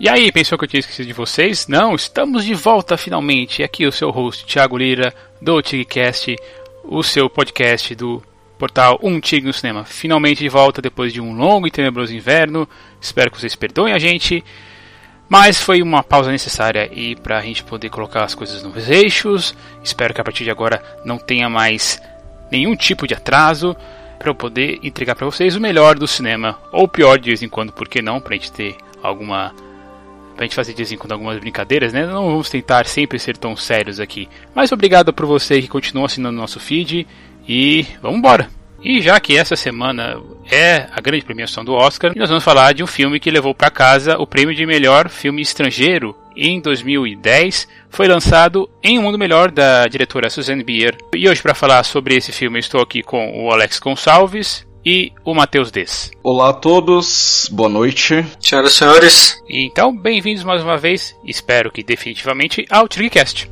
[0.00, 1.68] E aí, pensou que eu tinha esquecido de vocês?
[1.68, 3.62] Não, estamos de volta finalmente.
[3.62, 6.36] Aqui o seu host, Thiago Lira, do TigCast,
[6.84, 8.22] o seu podcast do
[8.58, 9.84] portal Um Tig no Cinema.
[9.84, 12.66] Finalmente de volta depois de um longo e tenebroso inverno.
[12.98, 14.42] Espero que vocês perdoem a gente.
[15.28, 19.54] Mas foi uma pausa necessária e para a gente poder colocar as coisas nos eixos.
[19.84, 22.00] Espero que a partir de agora não tenha mais
[22.50, 23.76] nenhum tipo de atraso
[24.18, 27.42] para eu poder entregar para vocês o melhor do cinema ou o pior de vez
[27.42, 29.54] em quando, por que não, para a gente ter alguma
[30.40, 32.06] pra gente fazer de vez em quando algumas brincadeiras, né?
[32.06, 34.26] Não vamos tentar sempre ser tão sérios aqui.
[34.54, 37.06] Mas obrigado por você que continua assinando nosso feed
[37.46, 38.48] e vamos embora.
[38.82, 40.18] E já que essa semana
[40.50, 43.70] é a grande premiação do Oscar, nós vamos falar de um filme que levou para
[43.70, 47.68] casa o prêmio de melhor filme estrangeiro em 2010.
[47.90, 50.96] Foi lançado em Um Mundo Melhor da diretora Suzanne Bier.
[51.14, 55.34] E hoje para falar sobre esse filme estou aqui com o Alex Gonçalves e o
[55.34, 56.10] Matheus Des.
[56.22, 58.24] Olá a todos, boa noite.
[58.40, 59.42] Senhoras e senhores.
[59.48, 63.50] Então, bem-vindos mais uma vez, espero que definitivamente, ao Trigcast.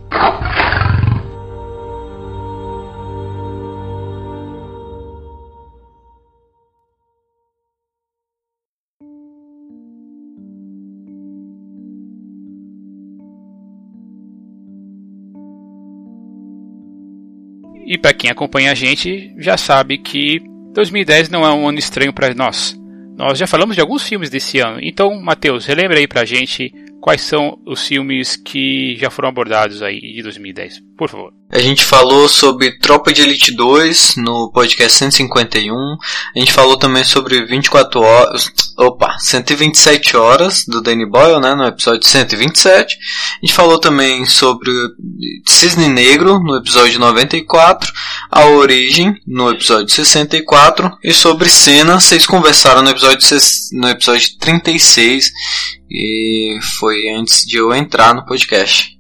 [17.87, 20.43] E para quem acompanha a gente, já sabe que
[20.75, 22.77] 2010 não é um ano estranho para nós.
[23.17, 24.79] Nós já falamos de alguns filmes desse ano.
[24.81, 30.01] Então, Matheus, relembra aí pra gente quais são os filmes que já foram abordados aí
[30.01, 31.33] de 2010, por favor.
[31.51, 35.75] A gente falou sobre Tropa de Elite 2 no podcast 151.
[36.37, 41.65] A gente falou também sobre 24 horas, opa, 127 horas do Danny Boyle, né, no
[41.65, 42.95] episódio 127.
[42.95, 44.71] A gente falou também sobre
[45.45, 47.93] Cisne Negro no episódio 94,
[48.31, 53.19] A Origem no episódio 64 e sobre Cena, vocês conversaram no episódio
[53.73, 55.33] no episódio 36
[55.91, 58.97] e foi antes de eu entrar no podcast.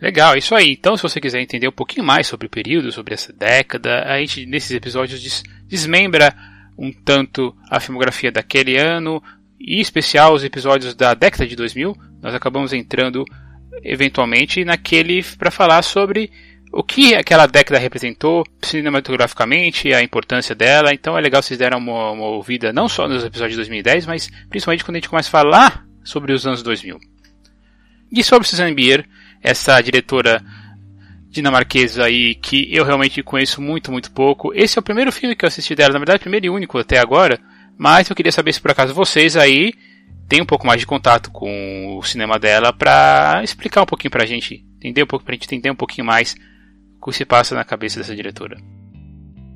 [0.00, 0.76] Legal, isso aí.
[0.78, 4.20] Então, se você quiser entender um pouquinho mais sobre o período, sobre essa década, a
[4.20, 6.32] gente nesses episódios des desmembra
[6.78, 9.22] um tanto a filmografia daquele ano
[9.58, 11.96] e em especial os episódios da década de 2000.
[12.22, 13.24] Nós acabamos entrando
[13.82, 16.30] eventualmente naquele para falar sobre
[16.72, 20.92] o que aquela década representou cinematograficamente, a importância dela.
[20.92, 24.30] Então é legal vocês deram uma, uma ouvida não só nos episódios de 2010, mas
[24.48, 26.98] principalmente quando a gente começa a falar sobre os anos 2000.
[28.10, 29.04] E sobre Susanne Bier,
[29.42, 30.42] essa diretora
[31.38, 34.52] dinamarquesa aí que eu realmente conheço muito, muito pouco.
[34.54, 36.98] Esse é o primeiro filme que eu assisti dela, na verdade, primeiro e único até
[36.98, 37.38] agora.
[37.76, 39.72] Mas eu queria saber se por acaso vocês aí
[40.28, 44.26] têm um pouco mais de contato com o cinema dela para explicar um pouquinho pra
[44.26, 46.34] gente, entender um pouco pra gente entender um pouquinho mais
[47.00, 48.58] o que se passa na cabeça dessa diretora.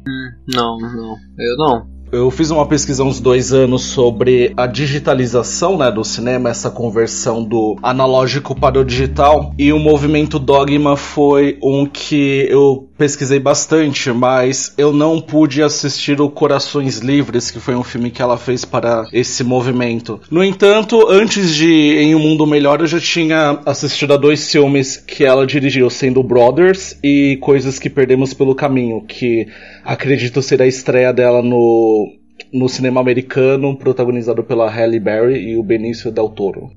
[0.07, 1.92] Hum, não, não, eu não.
[2.13, 6.71] Eu fiz uma pesquisa há uns dois anos sobre a digitalização né, do cinema, essa
[6.71, 13.41] conversão do analógico para o digital, e o movimento Dogma foi um que eu pesquisei
[13.41, 18.39] bastante, mas eu não pude assistir o Corações Livres, que foi um filme que ela
[18.39, 20.21] fez para esse movimento.
[20.31, 24.99] No entanto, antes de Em Um Mundo Melhor, eu já tinha assistido a dois filmes
[24.99, 29.49] que ela dirigiu, sendo Brothers e Coisas que Perdemos pelo Caminho, que
[29.85, 32.09] acredito ser a estreia dela no,
[32.53, 36.71] no cinema americano, protagonizado pela Halle Berry e o Benício Del Toro.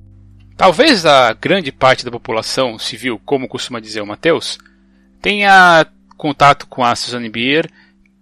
[0.56, 4.58] Talvez a grande parte da população civil, como costuma dizer o Matheus,
[5.22, 7.68] tenha contato com a Suzanne Bier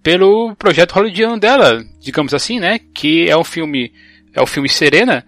[0.02, 2.78] pelo projeto hollywoodiano dela, digamos assim, né?
[2.92, 3.92] Que é um filme,
[4.34, 5.24] é o filme Serena,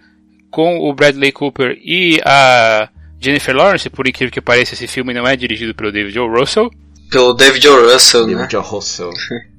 [0.51, 2.89] com o Bradley Cooper e a
[3.19, 6.27] Jennifer Lawrence, por incrível que pareça, esse filme não é dirigido pelo David O.
[6.27, 6.71] Russell,
[7.09, 7.91] pelo David O.
[7.91, 8.59] Russell, David né?
[8.59, 8.61] O.
[8.61, 9.09] Russell.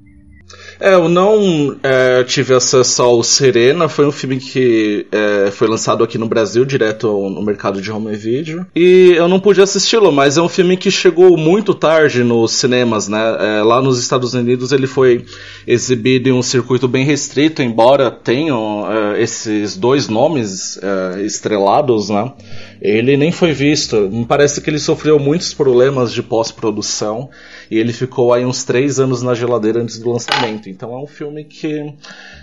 [0.81, 6.05] É, eu não é, tive acesso ao Serena, foi um filme que é, foi lançado
[6.05, 8.65] aqui no Brasil, direto no mercado de home video.
[8.77, 13.08] E eu não pude assisti-lo, mas é um filme que chegou muito tarde nos cinemas,
[13.08, 13.19] né?
[13.58, 15.25] É, lá nos Estados Unidos ele foi
[15.67, 22.32] exibido em um circuito bem restrito, embora tenham é, esses dois nomes é, estrelados, né?
[22.81, 24.08] Ele nem foi visto.
[24.08, 27.29] Me parece que ele sofreu muitos problemas de pós-produção
[27.70, 30.69] e ele ficou aí uns três anos na geladeira antes do lançamento.
[30.69, 31.93] Então é um filme que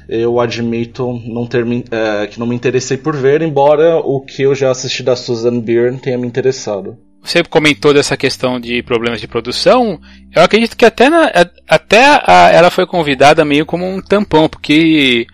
[0.07, 4.53] eu admito não ter é, que não me interessei por ver, embora o que eu
[4.53, 6.97] já assisti da Susan Byrne tenha me interessado.
[7.25, 9.99] Você comentou dessa questão de problemas de produção.
[10.33, 11.31] Eu acredito que até, na,
[11.67, 15.25] até a, ela foi convidada meio como um tampão, porque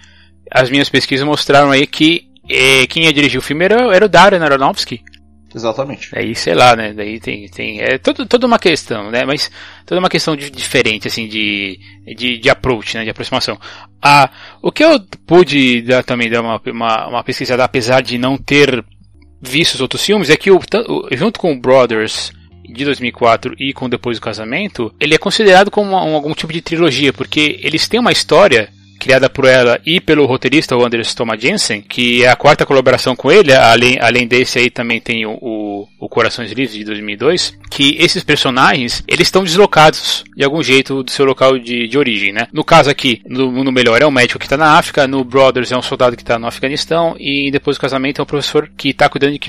[0.49, 4.09] as minhas pesquisas mostraram aí que eh, quem ia dirigir o filme era, era o
[4.09, 5.01] Darren Aronofsky.
[5.53, 6.09] Exatamente.
[6.17, 6.93] Aí, sei lá, né?
[6.93, 9.25] Daí tem, tem é todo, toda uma questão, né?
[9.25, 9.51] Mas
[9.85, 11.79] toda uma questão de, diferente, assim, de,
[12.15, 13.03] de, de approach, né?
[13.03, 13.59] De aproximação.
[14.01, 14.29] Ah,
[14.61, 18.83] o que eu pude dar, também dar uma, uma, uma pesquisada, apesar de não ter
[19.41, 20.59] visto os outros filmes é que o,
[21.11, 22.31] junto com o Brothers
[22.63, 26.61] de 2004 e com Depois do Casamento, ele é considerado como um, algum tipo de
[26.61, 28.69] trilogia, porque eles têm uma história
[29.01, 33.15] criada por ela e pelo roteirista, o Anders Thomas Jensen, que é a quarta colaboração
[33.15, 37.57] com ele, além, além desse aí também tem o, o, o Corações Livres de 2002,
[37.71, 42.31] que esses personagens, eles estão deslocados de algum jeito do seu local de, de origem,
[42.31, 42.47] né?
[42.53, 45.71] No caso aqui, no Mundo Melhor é um médico que está na África, no Brothers
[45.71, 48.89] é um soldado que está no Afeganistão e depois do casamento é um professor que
[48.89, 49.39] está cuidando de,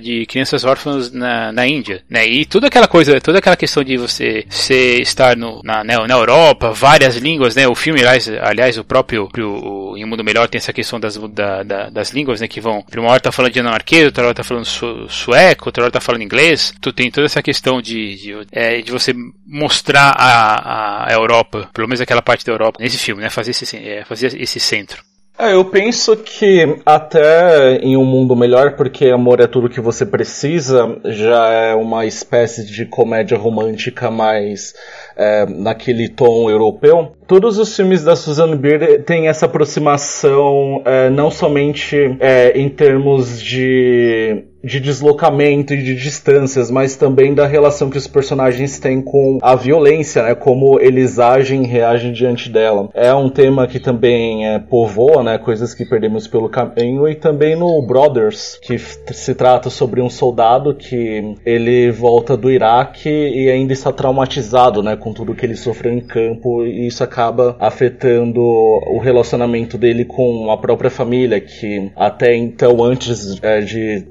[0.00, 2.28] de crianças órfãs na, na Índia, né?
[2.28, 6.70] E toda aquela coisa, toda aquela questão de você, você estar no, na, na Europa,
[6.70, 7.66] várias línguas, né?
[7.66, 11.62] O filme, aliás, aliás o próprio próprio em Mundo Melhor tem essa questão das, da,
[11.62, 12.48] da, das línguas, né?
[12.48, 12.84] Que vão.
[12.96, 16.22] Uma hora tá falando dinamarquês, outra hora tá falando su, sueco, outra hora tá falando
[16.22, 16.72] inglês.
[16.80, 19.14] Tu tem toda essa questão de, de, é, de você
[19.46, 23.30] mostrar a, a Europa, pelo menos aquela parte da Europa, nesse filme, né?
[23.30, 25.02] Fazer esse, é, fazer esse centro.
[25.40, 30.04] É, eu penso que até em um mundo melhor, porque amor é tudo que você
[30.04, 34.74] precisa, já é uma espécie de comédia romântica mais
[35.20, 37.12] é, naquele tom europeu.
[37.26, 43.40] Todos os filmes da Susan Beer têm essa aproximação é, não somente é, em termos
[43.40, 49.38] de de deslocamento e de distâncias, mas também da relação que os personagens têm com
[49.42, 50.34] a violência, né?
[50.34, 52.88] Como eles agem e reagem diante dela.
[52.94, 55.38] É um tema que também é, povoa, né?
[55.38, 60.74] Coisas que perdemos pelo caminho e também no Brothers, que se trata sobre um soldado
[60.74, 64.96] que ele volta do Iraque e ainda está traumatizado, né?
[64.96, 70.50] Com tudo que ele sofreu em campo e isso acaba afetando o relacionamento dele com
[70.50, 74.04] a própria família, que até então, antes é, de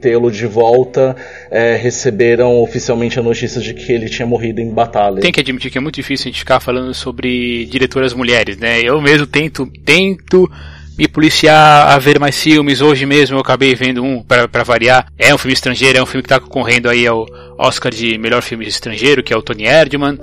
[0.00, 1.16] tê-lo de volta,
[1.48, 5.20] é, receberam oficialmente a notícia de que ele tinha morrido em batalha.
[5.20, 8.80] Tem que admitir que é muito difícil a gente ficar falando sobre diretoras mulheres, né?
[8.82, 10.50] Eu mesmo tento, tento
[10.96, 12.80] me policiar a ver mais filmes.
[12.80, 15.06] Hoje mesmo eu acabei vendo um para variar.
[15.18, 17.26] É um filme estrangeiro, é um filme que está concorrendo aí ao
[17.58, 20.18] Oscar de melhor filme estrangeiro, que é o Tony Erdmann.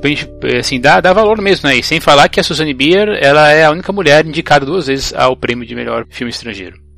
[0.60, 1.81] Assim, dá, dá valor mesmo, né?
[1.81, 5.36] Sem falar que a Suzanne Bier, ela é a única mulher indicada duas vezes ao
[5.36, 6.88] prêmio de melhor filme estrangeiro.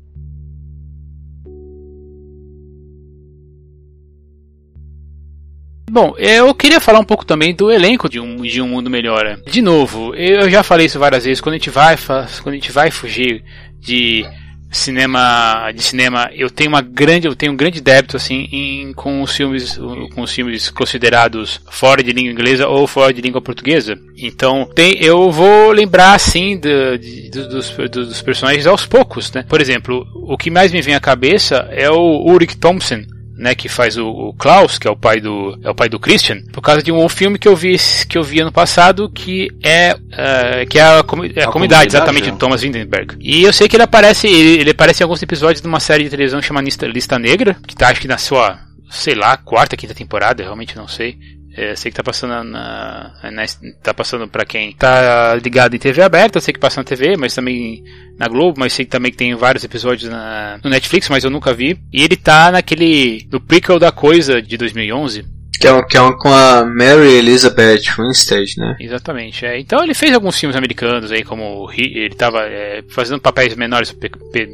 [5.92, 9.38] Bom, eu queria falar um pouco também do elenco de um, de um mundo melhor.
[9.46, 11.98] De novo, eu já falei isso várias vezes, quando a gente vai,
[12.42, 13.44] quando a gente vai fugir
[13.78, 14.24] de
[14.70, 19.20] cinema de cinema eu tenho uma grande eu tenho um grande débito assim em, com
[19.20, 19.78] os filmes
[20.14, 24.96] com os filmes considerados fora de língua inglesa ou fora de língua portuguesa então tem
[24.98, 30.50] eu vou lembrar assim de, dos, dos personagens aos poucos né por exemplo o que
[30.50, 33.02] mais me vem à cabeça é o Ulrich Thompson
[33.42, 35.98] né, que faz o, o, Klaus, que é o pai do é o pai do
[35.98, 37.76] Christian, por causa de um filme que eu vi
[38.08, 41.52] que eu vi ano passado que é uh, que é a, comi é a, a
[41.52, 43.16] comunidade, exatamente do Thomas Windenberg.
[43.20, 46.04] E eu sei que ele aparece ele, ele, aparece em alguns episódios de uma série
[46.04, 49.76] de televisão chamada Lista, Lista Negra, que tá acho que na sua sei lá, quarta,
[49.76, 51.18] quinta temporada, realmente não sei.
[51.54, 53.44] É, sei que tá passando na, na
[53.82, 57.34] tá passando para quem tá ligado em TV aberta, sei que passa na TV, mas
[57.34, 57.84] também
[58.18, 61.30] na Globo, mas sei que também que tem vários episódios na, no Netflix, mas eu
[61.30, 61.78] nunca vi.
[61.92, 65.26] E ele tá naquele do prequel da coisa de 2011,
[65.62, 68.76] que é, que é uma com a Mary Elizabeth Winstead, né?
[68.80, 69.46] Exatamente.
[69.46, 69.60] É.
[69.60, 73.96] Então ele fez alguns filmes americanos aí, como ele estava é, fazendo papéis menores,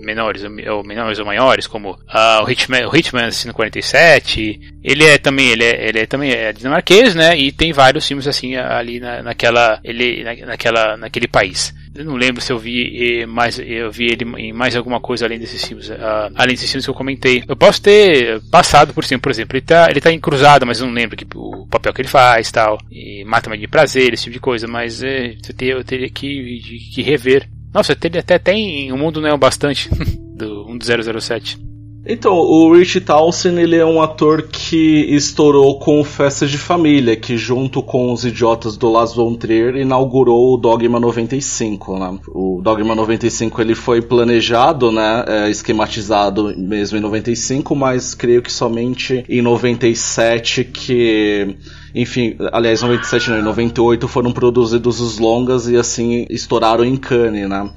[0.05, 4.61] menores, ou menores ou maiores, como uh, o Hitman, o Hitman 47.
[4.85, 7.37] Ele é também, ele é, ele é também é dinamarquês, né?
[7.39, 11.75] E tem vários filmes assim ali na, naquela, ele, na, naquela, naquele país.
[11.99, 15.37] Eu não lembro se eu vi mais, eu vi ele em mais alguma coisa além
[15.37, 17.43] desses filmes, uh, além desses filmes que eu comentei.
[17.49, 20.79] Eu posso ter passado por cima, por exemplo, ele tá, ele tá em Cruzada, mas
[20.79, 24.23] eu não lembro que, o papel que ele faz, tal, e mata de prazer, esse
[24.23, 26.61] tipo de coisa, mas é, eu, teria, eu teria que,
[26.95, 27.49] que rever.
[27.75, 29.91] Nossa, ele até tem, o mundo não é o bastante
[30.39, 31.59] do 1007.
[32.07, 37.37] Então, o Rich Townsend ele é um ator que estourou com Festa de Família, que
[37.37, 42.19] junto com os idiotas do Las Von Trier inaugurou o Dogma 95, né?
[42.29, 48.53] O Dogma 95 ele foi planejado, né, é, esquematizado mesmo em 95, mas creio que
[48.53, 51.57] somente em 97 que
[52.01, 57.49] enfim, aliás, 97 não, em 98 foram produzidos os longas e assim estouraram em Cannes,
[57.49, 57.69] né?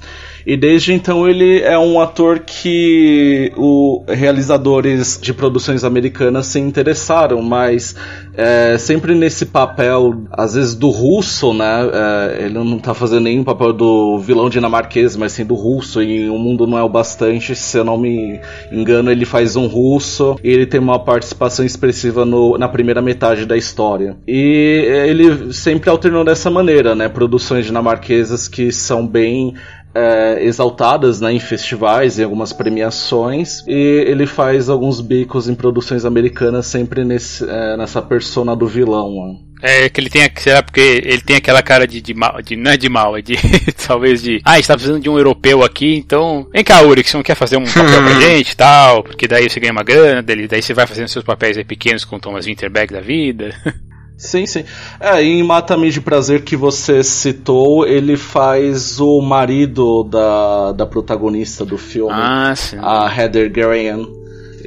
[0.46, 7.42] E desde então ele é um ator que os realizadores de produções americanas se interessaram,
[7.42, 7.96] mas
[8.34, 11.90] é, sempre nesse papel, às vezes do russo, né?
[11.92, 16.28] É, ele não tá fazendo nenhum papel do vilão dinamarquês, mas sim do russo, e
[16.28, 20.36] o mundo não é o bastante, se eu não me engano, ele faz um russo
[20.42, 24.16] e ele tem uma participação expressiva no, na primeira metade da história.
[24.26, 27.08] E ele sempre alternou dessa maneira, né?
[27.08, 29.54] Produções dinamarquesas que são bem
[29.94, 36.04] é, exaltadas né, em festivais, em algumas premiações, e ele faz alguns bicos em produções
[36.04, 39.12] americanas sempre nesse, é, nessa persona do vilão.
[39.12, 39.38] Né?
[39.62, 42.72] É que ele tem, será porque ele tem aquela cara de, de mal, de, não
[42.72, 43.36] é de mal, é de
[43.86, 47.16] talvez de, ah, está precisando de um europeu aqui, então vem cá, Uri, que você
[47.16, 50.22] não quer fazer um papel pra gente e tal, porque daí você ganha uma grana
[50.22, 53.54] dele, daí você vai fazendo seus papéis aí pequenos com Thomas Winterberg da vida.
[54.22, 54.64] Sim, sim.
[55.00, 61.64] É, em Mata-me de Prazer que você citou, ele faz o marido da, da protagonista
[61.64, 62.12] do filme.
[62.14, 62.78] Ah, sim.
[62.80, 64.22] A Heather Graham.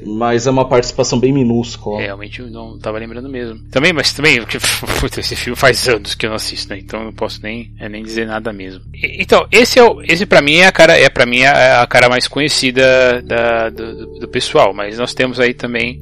[0.06, 2.00] Mas é uma participação bem minúscula.
[2.00, 3.60] É, realmente eu não estava lembrando mesmo.
[3.72, 4.38] Também, mas também,
[5.00, 6.80] puta, esse filme faz anos que eu não assisto, né?
[6.80, 8.84] Então eu não posso nem, é, nem dizer nada mesmo.
[8.94, 11.82] E, então, esse é o, esse para mim é a cara, é para mim a,
[11.82, 16.02] a, cara mais conhecida da, do, do pessoal, mas nós temos aí também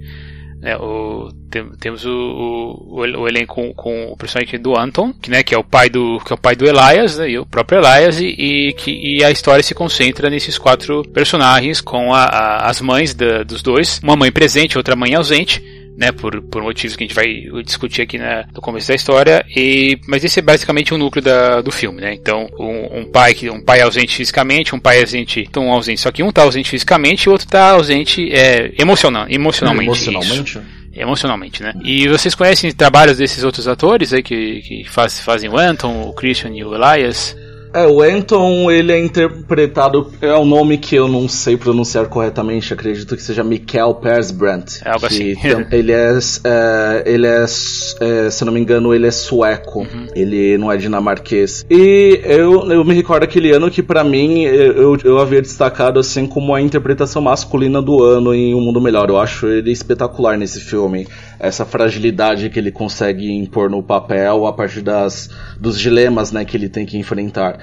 [0.63, 5.29] né, o, tem, temos o, o, o, elenco com, com, o personagem do Anton, que,
[5.29, 7.45] né, que é o pai do que é o pai do Elias, né, e o
[7.45, 12.23] próprio Elias, e, e, que, e a história se concentra nesses quatro personagens com a,
[12.23, 15.61] a, as mães da, dos dois, uma mãe presente, outra mãe ausente,
[15.97, 19.45] né, por, por motivos que a gente vai discutir aqui na, no começo da história,
[19.55, 23.33] e, mas esse é basicamente o núcleo da, do filme, né, então um, um, pai
[23.33, 26.69] que um pai ausente fisicamente, um pai ausente, um ausente, só que um está ausente
[26.69, 30.09] fisicamente e o outro está ausente é, emocional, emocionalmente.
[30.09, 30.49] Emocionalmente?
[30.49, 31.73] Isso emocionalmente, né?
[31.83, 36.13] E vocês conhecem trabalhos desses outros atores aí que, que faz, fazem o Anton, o
[36.13, 37.35] Christian e o Elias?
[37.73, 40.11] É, o Anton, ele é interpretado.
[40.21, 44.81] É um nome que eu não sei pronunciar corretamente, acredito que seja Michael Persbrandt.
[44.85, 45.35] É algo assim.
[45.71, 49.79] ele é, é, ele é, é, se não me engano, ele é sueco.
[49.79, 50.07] Uhum.
[50.13, 51.65] Ele não é dinamarquês.
[51.67, 56.27] E eu, eu me recordo aquele ano que, para mim, eu, eu havia destacado assim
[56.27, 59.09] como a interpretação masculina do ano em Um Mundo Melhor.
[59.09, 61.07] Eu acho ele espetacular nesse filme.
[61.39, 66.55] Essa fragilidade que ele consegue impor no papel a partir das, dos dilemas né, que
[66.55, 67.62] ele tem que enfrentar.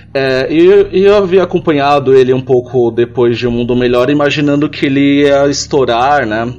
[0.13, 4.69] É, e, e, eu havia acompanhado ele um pouco depois de Um Mundo Melhor, imaginando
[4.69, 6.53] que ele ia estourar, né,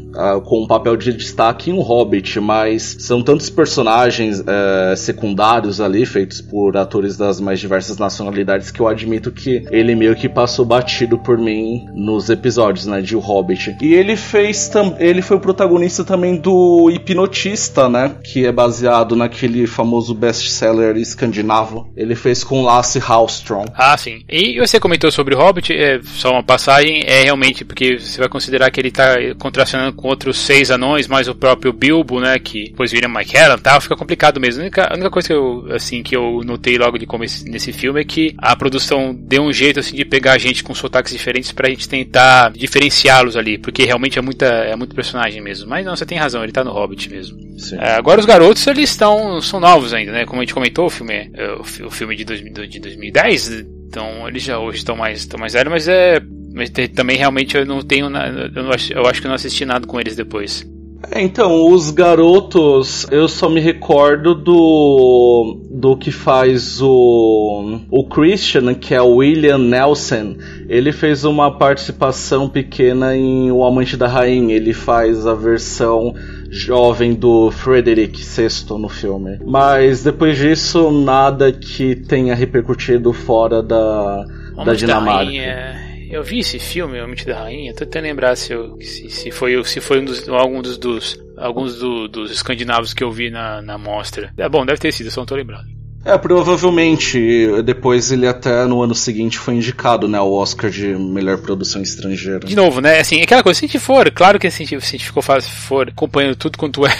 [0.44, 6.06] com um papel de destaque em um Hobbit, mas são tantos personagens é, secundários ali,
[6.06, 10.64] feitos por atores das mais diversas nacionalidades, que eu admito que ele meio que passou
[10.64, 13.76] batido por mim nos episódios, né, de O Hobbit.
[13.82, 19.66] E ele fez, ele foi o protagonista também do Hipnotista, né, que é baseado naquele
[19.66, 21.90] famoso best-seller escandinavo.
[21.96, 23.70] Ele fez com Lasse House Armstrong.
[23.74, 24.22] Ah, sim.
[24.28, 28.28] E você comentou sobre o Hobbit, é, só uma passagem, é realmente porque você vai
[28.28, 32.70] considerar que ele está contracionando com outros seis anões, mais o próprio Bilbo, né, que
[32.70, 34.62] depois vira Mike Allen tal, fica complicado mesmo.
[34.62, 37.72] A única, a única, coisa que eu, assim, que eu notei logo de começo nesse
[37.72, 41.52] filme é que a produção deu um jeito, assim, de pegar gente com sotaques diferentes
[41.52, 45.68] pra gente tentar diferenciá-los ali, porque realmente é muita, é muito personagem mesmo.
[45.68, 47.38] Mas não, você tem razão, ele tá no Hobbit mesmo.
[47.78, 50.90] É, agora os garotos, eles estão, são novos ainda, né, como a gente comentou, o
[50.90, 51.52] filme é,
[51.84, 55.72] o, filme de, dois, de 2010, então eles já hoje estão mais, estão mais velhos,
[55.72, 56.20] mas é.
[56.54, 58.06] Mas também realmente eu não tenho.
[58.06, 60.66] Eu, não, eu acho que eu não assisti nada com eles depois.
[61.10, 68.72] É, então, os garotos, eu só me recordo do do que faz o o Christian,
[68.74, 70.36] que é o William Nelson.
[70.68, 74.54] Ele fez uma participação pequena em O Amante da Rainha.
[74.54, 76.14] Ele faz a versão
[76.52, 79.38] jovem do Frederick VI no filme.
[79.44, 84.24] Mas depois disso, nada que tenha repercutido fora da,
[84.64, 85.32] da Dinamarca.
[85.32, 85.82] Da
[86.12, 89.30] eu vi esse filme, O Mente da Rainha, tô tentando lembrar se, eu, se, se,
[89.30, 93.30] foi, se foi um dos, algum dos, dos alguns do, dos escandinavos que eu vi
[93.30, 94.30] na, na mostra.
[94.36, 95.64] É bom, deve ter sido, só não tô lembrado.
[96.04, 97.62] É, provavelmente.
[97.64, 102.40] Depois ele até no ano seguinte foi indicado, né, o Oscar de melhor produção estrangeira.
[102.40, 104.80] De novo, né, assim, aquela coisa, se a gente for, claro que assim, se a
[104.80, 106.92] gente for, for acompanhando tudo quanto é,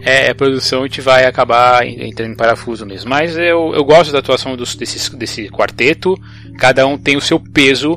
[0.00, 3.10] é produção, a gente vai acabar entrando em parafuso mesmo.
[3.10, 6.18] Mas eu, eu gosto da atuação dos, desse, desse quarteto,
[6.58, 7.94] cada um tem o seu peso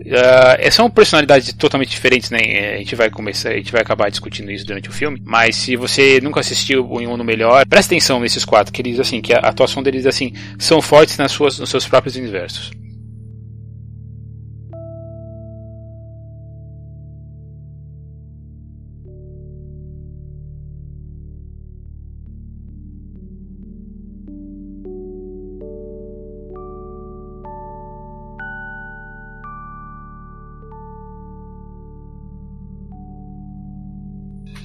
[0.00, 2.38] Uh, são personalidades totalmente diferentes, né?
[2.74, 5.20] A gente vai começar, a gente vai acabar discutindo isso durante o filme.
[5.24, 9.20] Mas se você nunca assistiu o Em Melhor, presta atenção nesses quatro, que eles assim,
[9.20, 12.70] que a atuação deles assim são fortes nas suas, nos seus próprios universos.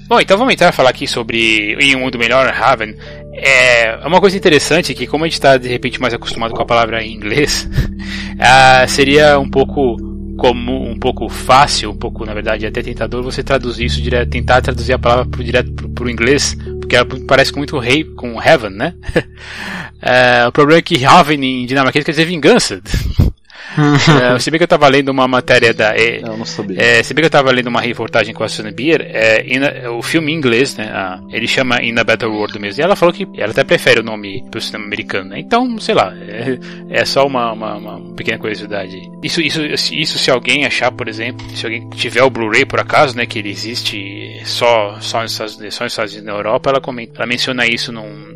[0.07, 2.95] Bom, então vamos entrar a falar aqui sobre Em um Mundo Melhor, Raven.
[3.33, 6.65] É uma coisa interessante que, como a gente está de repente mais acostumado com a
[6.65, 9.97] palavra em inglês, uh, seria um pouco
[10.37, 14.61] comum, um pouco fácil, um pouco, na verdade, até tentador você traduzir isso direto, tentar
[14.61, 18.69] traduzir a palavra pro, direto para o inglês, porque ela parece muito rei com heaven,
[18.69, 18.93] né?
[19.15, 22.79] uh, o problema é que Haven em dinamarquês quer dizer vingança.
[24.35, 25.95] é, se bem que eu tava lendo uma matéria da.
[25.95, 26.77] É, eu não sabia.
[26.79, 30.01] É, se bem que eu tava lendo uma reportagem com a Susan Beer, é, o
[30.01, 30.85] filme em inglês, né?
[30.85, 32.81] A, ele chama In a Better World mesmo.
[32.81, 35.39] E ela falou que ela até prefere o nome do cinema americano, né?
[35.39, 36.57] Então, sei lá, é,
[36.89, 38.97] é só uma, uma, uma, pequena curiosidade.
[39.23, 43.15] Isso, isso, isso se alguém achar, por exemplo, se alguém tiver o Blu-ray por acaso,
[43.15, 43.25] né?
[43.25, 47.13] Que ele existe só, só, nos Estados, só nos Estados Unidos na Europa, ela, comenta,
[47.17, 48.35] ela menciona isso num,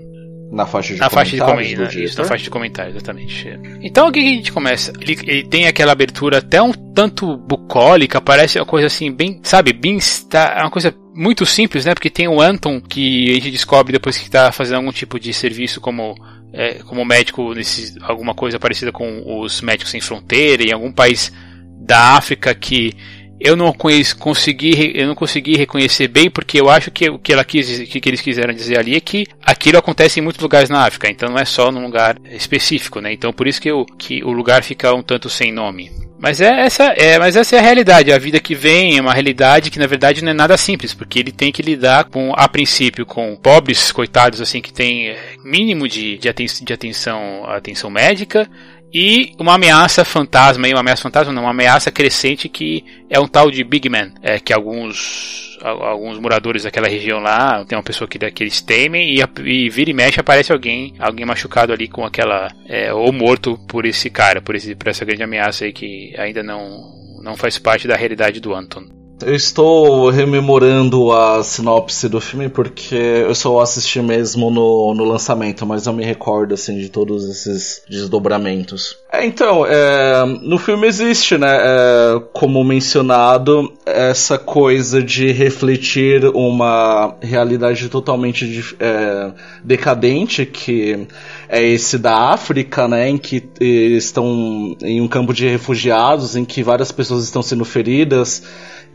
[0.52, 1.96] na faixa de na faixa de comentários.
[1.96, 3.60] Isso, na faixa de comentários, exatamente.
[3.82, 4.92] Então o que a gente começa?
[5.00, 9.74] Ele, ele, tem aquela abertura até um tanto bucólica, parece uma coisa assim, bem, sabe,
[9.74, 9.98] bem.
[9.98, 11.94] Está, é uma coisa muito simples, né?
[11.94, 15.34] Porque tem o Anton que a gente descobre depois que está fazendo algum tipo de
[15.34, 16.16] serviço como
[16.52, 21.32] é, como médico nesse, alguma coisa parecida com os médicos sem fronteira em algum país
[21.80, 22.94] da África que
[23.40, 27.46] eu não consegui, eu não consegui reconhecer bem, porque eu acho que o que ela
[27.46, 31.10] quis, que, eles quiseram dizer ali é que aquilo acontece em muitos lugares na África,
[31.10, 33.14] então não é só num lugar específico, né?
[33.14, 35.92] Então por isso que, eu, que o lugar fica um tanto sem nome.
[36.22, 38.12] Mas é essa, é, mas essa é a realidade.
[38.12, 41.18] A vida que vem é uma realidade que na verdade não é nada simples, porque
[41.18, 45.16] ele tem que lidar com, a princípio, com pobres coitados assim que tem
[45.46, 48.50] mínimo de, de, aten de atenção, atenção médica
[48.94, 53.52] e uma ameaça fantasma, uma ameaça fantasma não, uma ameaça crescente que é um tal
[53.52, 58.18] de Big Man, é, que alguns alguns moradores daquela região lá, tem uma pessoa que,
[58.32, 62.48] que eles temem e, e vira e mexe aparece alguém, alguém machucado ali com aquela,
[62.66, 66.42] é, ou morto por esse cara, por, esse, por essa grande ameaça aí que ainda
[66.42, 68.99] não, não faz parte da realidade do Anton.
[69.22, 75.66] Eu estou rememorando a sinopse do filme porque eu só assisti mesmo no, no lançamento,
[75.66, 78.98] mas eu me recordo assim de todos esses desdobramentos.
[79.12, 87.16] É, então, é, no filme existe, né, é, como mencionado, essa coisa de refletir uma
[87.22, 89.32] realidade totalmente de, é,
[89.64, 91.08] decadente que
[91.50, 96.62] é esse da África, né, em que estão em um campo de refugiados, em que
[96.62, 98.44] várias pessoas estão sendo feridas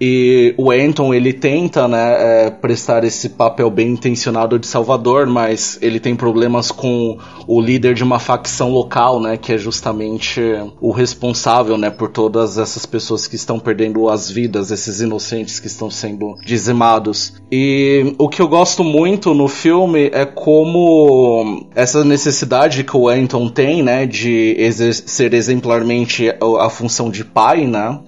[0.00, 5.78] e o Anton, ele tenta, né, é, prestar esse papel bem intencionado de salvador, mas
[5.80, 10.40] ele tem problemas com o líder de uma facção local, né, que é justamente
[10.80, 15.66] o responsável, né, por todas essas pessoas que estão perdendo as vidas, esses inocentes que
[15.66, 17.34] estão sendo dizimados.
[17.50, 23.48] E o que eu gosto muito no filme é como essa necessidade que o Anton
[23.48, 24.56] tem, né, de
[25.06, 26.28] ser exemplarmente
[26.60, 28.00] a função de pai, né,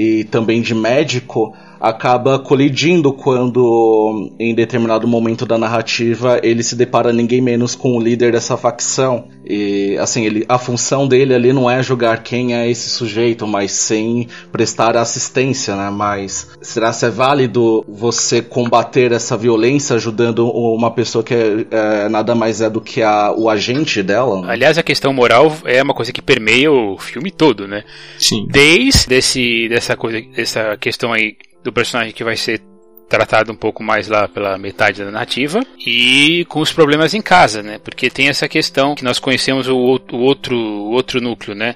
[0.00, 7.12] e também de médico acaba colidindo quando, em determinado momento da narrativa, ele se depara
[7.12, 9.28] ninguém menos com o líder dessa facção.
[9.46, 13.72] E, assim, ele, a função dele ali não é julgar quem é esse sujeito, mas
[13.72, 15.90] sim prestar assistência, né?
[15.90, 22.08] Mas será se é válido você combater essa violência ajudando uma pessoa que é, é,
[22.08, 24.42] nada mais é do que a, o agente dela?
[24.42, 24.48] Né?
[24.52, 27.84] Aliás, a questão moral é uma coisa que permeia o filme todo, né?
[28.18, 28.46] Sim.
[28.50, 32.60] Desde esse, dessa coisa, dessa questão aí do personagem que vai ser
[33.08, 37.60] tratado um pouco mais lá pela metade da narrativa e com os problemas em casa,
[37.60, 37.78] né?
[37.78, 41.74] Porque tem essa questão que nós conhecemos o, o outro o outro núcleo, né?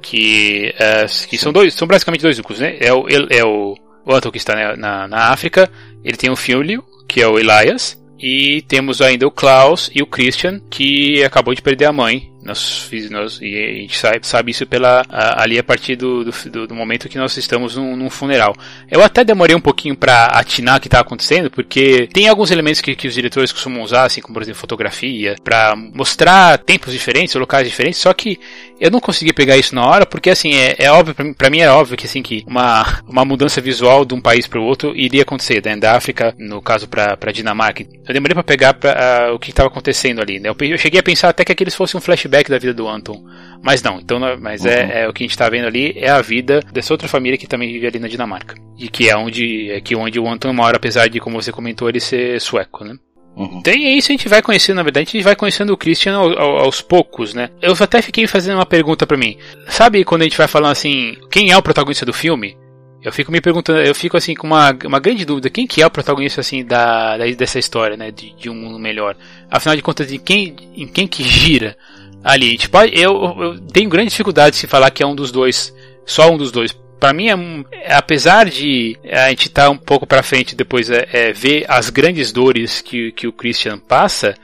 [0.00, 2.76] Que, é, que são dois, são basicamente dois núcleos, né?
[2.78, 5.68] É o é o, o que está na, na, na África,
[6.04, 10.06] ele tem um filho que é o Elias e temos ainda o Klaus e o
[10.06, 14.66] Christian que acabou de perder a mãe nós, nós, e a gente sabe, sabe isso
[14.66, 18.54] pela, a, ali a partir do, do, do, momento que nós estamos num, num funeral.
[18.90, 22.80] Eu até demorei um pouquinho para atinar o que estava acontecendo, porque tem alguns elementos
[22.80, 27.34] que, que os diretores costumam usar, assim como por exemplo fotografia, para mostrar tempos diferentes
[27.34, 28.38] locais diferentes, só que
[28.80, 31.70] eu não consegui pegar isso na hora, porque assim, é, é óbvio, para mim é
[31.70, 35.22] óbvio que assim, que uma, uma mudança visual de um país para o outro iria
[35.22, 37.84] acontecer, né, da África, no caso para Dinamarca.
[38.06, 40.48] Eu demorei para pegar pra, uh, o que estava acontecendo ali, né?
[40.48, 42.88] Eu, eu cheguei a pensar até que aqueles fossem um flashback flashback da vida do
[42.88, 43.24] Anton.
[43.62, 44.90] Mas não, então, mas é, uhum.
[44.90, 47.38] é, é, o que a gente está vendo ali é a vida dessa outra família
[47.38, 48.54] que também vive ali na Dinamarca.
[48.78, 51.88] E que é onde, é que onde o Anton mora, apesar de, como você comentou,
[51.88, 52.94] ele ser sueco, né?
[53.34, 53.58] Uhum.
[53.58, 56.16] Então, e isso a gente vai conhecendo, na verdade, a gente vai conhecendo o Christian
[56.16, 57.50] aos, aos poucos, né?
[57.60, 59.36] Eu até fiquei fazendo uma pergunta para mim.
[59.68, 62.56] Sabe quando a gente vai falando assim, quem é o protagonista do filme?
[63.02, 65.86] Eu fico me perguntando, eu fico assim com uma, uma grande dúvida, quem que é
[65.86, 69.16] o protagonista assim da, da dessa história, né, de, de um mundo melhor?
[69.50, 71.76] Afinal de contas, de quem, em quem que gira
[72.22, 72.56] ali.
[72.56, 75.74] Tipo, eu, eu tenho grande dificuldade de falar que é um dos dois,
[76.04, 76.72] só um dos dois.
[76.98, 77.28] Para mim,
[77.72, 81.64] é, apesar de a gente estar tá um pouco para frente depois é, é, ver
[81.68, 84.34] as grandes dores que, que o Christian passa,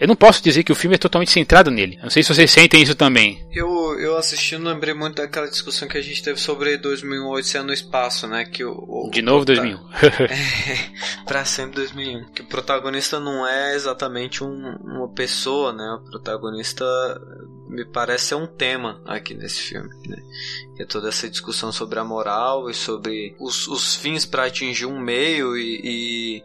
[0.00, 1.98] eu não posso dizer que o filme é totalmente centrado nele.
[2.02, 3.46] Não sei se vocês sentem isso também.
[3.52, 7.72] Eu, eu assistindo lembrei muito daquela discussão que a gente teve sobre 2008 ser no
[7.72, 8.46] espaço, né?
[8.46, 9.76] Que o, o De novo 2001.
[10.24, 12.32] é, pra sempre 2001.
[12.32, 15.98] Que o protagonista não é exatamente um, uma pessoa, né?
[16.00, 16.84] O protagonista
[17.68, 20.16] me parece ser um tema aqui nesse filme, né?
[20.76, 24.86] Que é toda essa discussão sobre a moral e sobre os, os fins para atingir
[24.86, 26.44] um meio e, e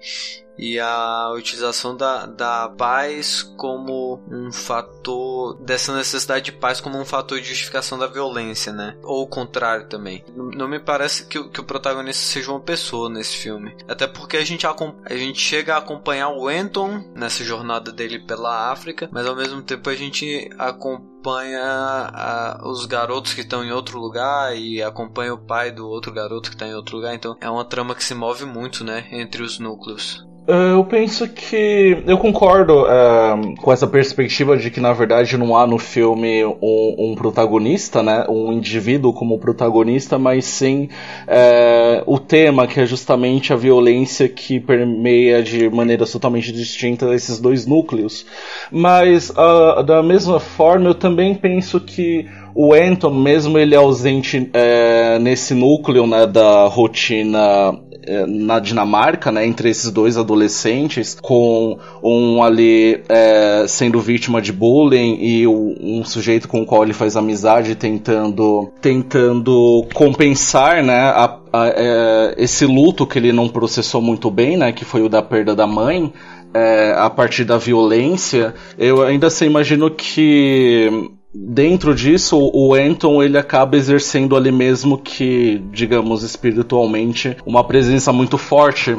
[0.57, 7.05] e a utilização da, da paz como um fator dessa necessidade de paz como um
[7.05, 8.97] fator de justificação da violência, né?
[9.03, 10.23] Ou o contrário também.
[10.35, 13.75] Não, me parece que, que o protagonista seja uma pessoa nesse filme.
[13.87, 18.19] Até porque a gente, a, a gente chega a acompanhar o Anton nessa jornada dele
[18.19, 23.71] pela África, mas ao mesmo tempo a gente acompanha a, os garotos que estão em
[23.71, 27.13] outro lugar e acompanha o pai do outro garoto que está em outro lugar.
[27.13, 29.07] Então é uma trama que se move muito, né?
[29.11, 30.25] Entre os núcleos.
[30.47, 32.03] É, eu penso que.
[32.05, 36.95] Eu concordo é, com essa perspectiva de que, na verdade, não há no filme um,
[36.99, 38.25] um protagonista, né?
[38.29, 40.87] Um indivíduo como protagonista, mas sim
[41.27, 47.39] é, o tema, que é justamente a violência que permeia de maneiras totalmente distintas esses
[47.39, 48.25] dois núcleos.
[48.71, 55.19] Mas, uh, da mesma forma, eu também penso que o Anton, mesmo ele ausente é,
[55.19, 62.41] nesse núcleo né, da rotina é, na Dinamarca, né, entre esses dois adolescentes, com um
[62.41, 67.75] ali é, sendo vítima de bullying e um sujeito com o qual ele faz amizade
[67.75, 74.55] tentando, tentando compensar, né, a, a, é, esse luto que ele não processou muito bem,
[74.55, 76.13] né, que foi o da perda da mãe.
[76.53, 80.89] É, a partir da violência, eu ainda assim imagino que
[81.35, 88.37] dentro disso, o Anton ele acaba exercendo ali mesmo que, digamos, espiritualmente, uma presença muito
[88.37, 88.95] forte.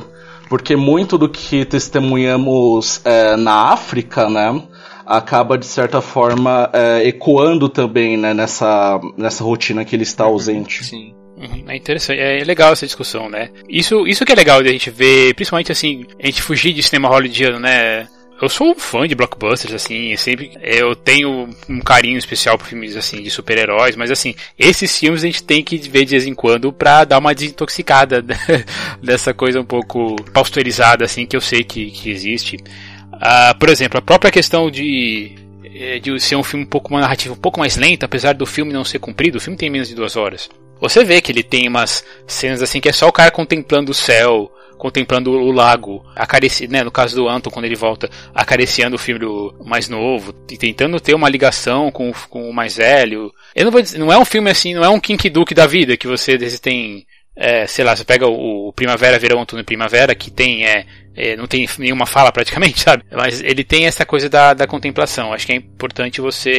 [0.49, 4.63] Porque muito do que testemunhamos é, na África, né?
[5.07, 10.85] acaba de certa forma é, ecoando também né, nessa, nessa rotina que ele está ausente.
[10.85, 11.15] Sim.
[11.37, 13.51] Uhum, é interessante, é legal essa discussão, né?
[13.69, 16.83] Isso, isso que é legal de a gente ver, principalmente assim, a gente fugir de
[16.83, 18.09] cinema hollywoodiano, né?
[18.41, 22.95] Eu sou um fã de blockbusters, assim, sempre eu tenho um carinho especial por filmes
[22.95, 26.35] assim de super-heróis, mas assim, esses filmes a gente tem que ver de vez em
[26.35, 28.23] quando pra dar uma desintoxicada
[29.03, 32.57] dessa coisa um pouco pasteurizada, assim, que eu sei que, que existe.
[32.57, 35.33] Uh, por exemplo, a própria questão de,
[35.65, 38.45] eh, de ser um filme um pouco uma narrativa um pouco mais lenta, apesar do
[38.45, 40.51] filme não ser comprido, o filme tem menos de duas horas.
[40.81, 43.95] Você vê que ele tem umas cenas assim que é só o cara contemplando o
[43.95, 48.99] céu, contemplando o lago, acariciando, né, no caso do Anton, quando ele volta, acariciando o
[48.99, 53.33] filho mais novo, e tentando ter uma ligação com, com o mais velho.
[53.55, 55.67] Eu não vou dizer, não é um filme assim, não é um Kink Duke da
[55.67, 59.65] vida, que você tem é, sei lá, você pega o, o Primavera, Verão, Outono e
[59.65, 60.87] Primavera, que tem, é,
[61.17, 63.05] é, não tem nenhuma fala praticamente, sabe?
[63.11, 65.33] Mas ele tem essa coisa da, da contemplação.
[65.33, 66.53] Acho que é importante você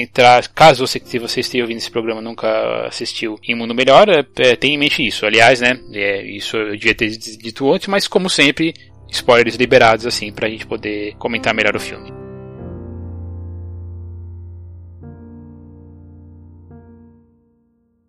[0.00, 4.24] entrar, caso você, se você esteja ouvindo esse programa nunca assistiu em Mundo Melhor, é,
[4.38, 5.26] é, tenha em mente isso.
[5.26, 8.74] Aliás, né, é, isso eu devia ter dito antes, mas como sempre,
[9.10, 12.12] spoilers liberados, assim, pra gente poder comentar melhor o filme.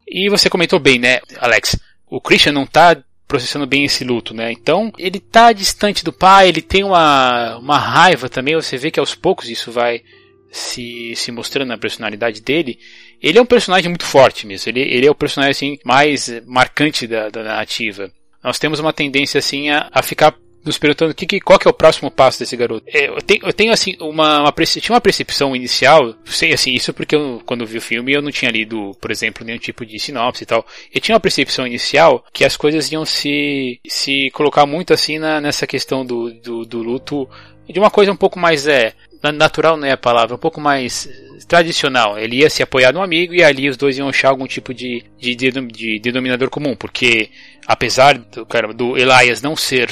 [0.09, 1.77] E você comentou bem, né, Alex?
[2.09, 2.95] o Christian não está
[3.27, 4.51] processando bem esse luto, né?
[4.51, 8.99] Então, ele tá distante do pai, ele tem uma, uma raiva também, você vê que
[8.99, 10.01] aos poucos isso vai
[10.49, 12.79] se, se mostrando na personalidade dele.
[13.21, 17.05] Ele é um personagem muito forte mesmo, ele, ele é o personagem assim, mais marcante
[17.05, 18.11] da, da narrativa.
[18.43, 20.33] Nós temos uma tendência assim a, a ficar
[20.67, 22.85] nos perguntando que, que, qual que é o próximo passo desse garoto.
[22.87, 26.93] É, eu, tenho, eu tenho assim uma, uma tinha uma percepção inicial, sei assim isso
[26.93, 29.99] porque eu, quando vi o filme eu não tinha lido, por exemplo, nenhum tipo de
[29.99, 30.65] sinopse e tal.
[30.93, 35.41] Eu tinha uma percepção inicial que as coisas iam se se colocar muito assim na,
[35.41, 37.27] nessa questão do, do, do luto
[37.69, 38.93] de uma coisa um pouco mais é
[39.33, 41.09] natural não é a palavra, um pouco mais
[41.47, 42.17] tradicional.
[42.17, 45.03] Ele ia se apoiar no amigo e ali os dois iam achar algum tipo de,
[45.19, 47.29] de, de, de denominador comum, porque
[47.65, 49.89] apesar do, cara, do Elias não ser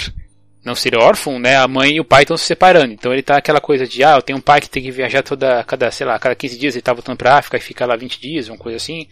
[0.65, 2.91] não ser órfão, né, a mãe e o pai estão se separando.
[2.91, 5.21] Então ele tá aquela coisa de, ah, eu tenho um pai que tem que viajar
[5.21, 7.95] toda, cada, sei lá, cada 15 dias ele tá voltando pra África e fica lá
[7.95, 9.07] 20 dias, uma coisa assim.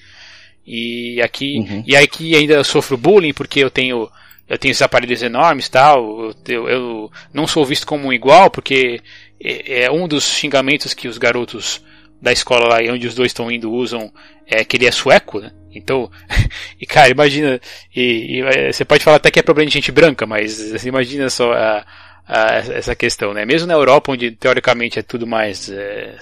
[0.65, 1.83] E aqui, uhum.
[1.85, 4.09] e aqui ainda eu sofro bullying porque eu tenho,
[4.49, 8.99] eu tenho esses aparelhos enormes tal, eu, eu não sou visto como um igual porque
[9.39, 11.81] é, é um dos xingamentos que os garotos
[12.23, 14.09] da escola lá onde os dois estão indo usam
[14.47, 15.51] é que ele é sueco, né?
[15.75, 16.09] Então,
[16.79, 17.59] e cara, imagina,
[17.93, 21.29] e, e, é, você pode falar até que é problema de gente branca, mas imagina
[21.29, 21.85] só a,
[22.25, 23.45] a, essa questão, né?
[23.45, 26.15] Mesmo na Europa, onde teoricamente é tudo mais é,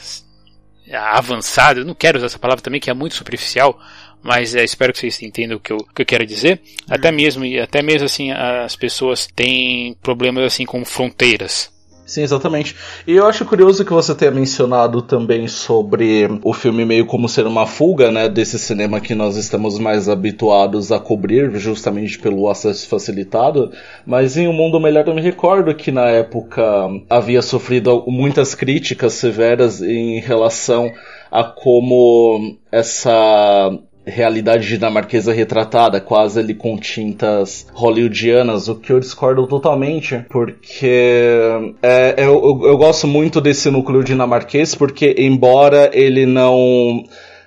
[0.91, 3.79] avançado, eu não quero usar essa palavra também, que é muito superficial,
[4.23, 6.59] mas é, espero que vocês entendam o que eu, que eu quero dizer.
[6.63, 6.85] Hum.
[6.89, 11.70] Até mesmo, até mesmo assim, as pessoas têm problemas assim com fronteiras.
[12.11, 12.75] Sim, exatamente.
[13.07, 17.47] E eu acho curioso que você tenha mencionado também sobre o filme meio como ser
[17.47, 22.85] uma fuga, né, desse cinema que nós estamos mais habituados a cobrir, justamente pelo acesso
[22.89, 23.71] facilitado.
[24.05, 26.61] Mas em Um Mundo Melhor eu me recordo que na época
[27.09, 30.91] havia sofrido muitas críticas severas em relação
[31.31, 33.71] a como essa
[34.11, 42.15] realidade dinamarquesa retratada, quase ali com tintas hollywoodianas, o que eu discordo totalmente, porque é,
[42.17, 47.03] eu, eu, eu gosto muito desse núcleo dinamarquês, porque embora ele não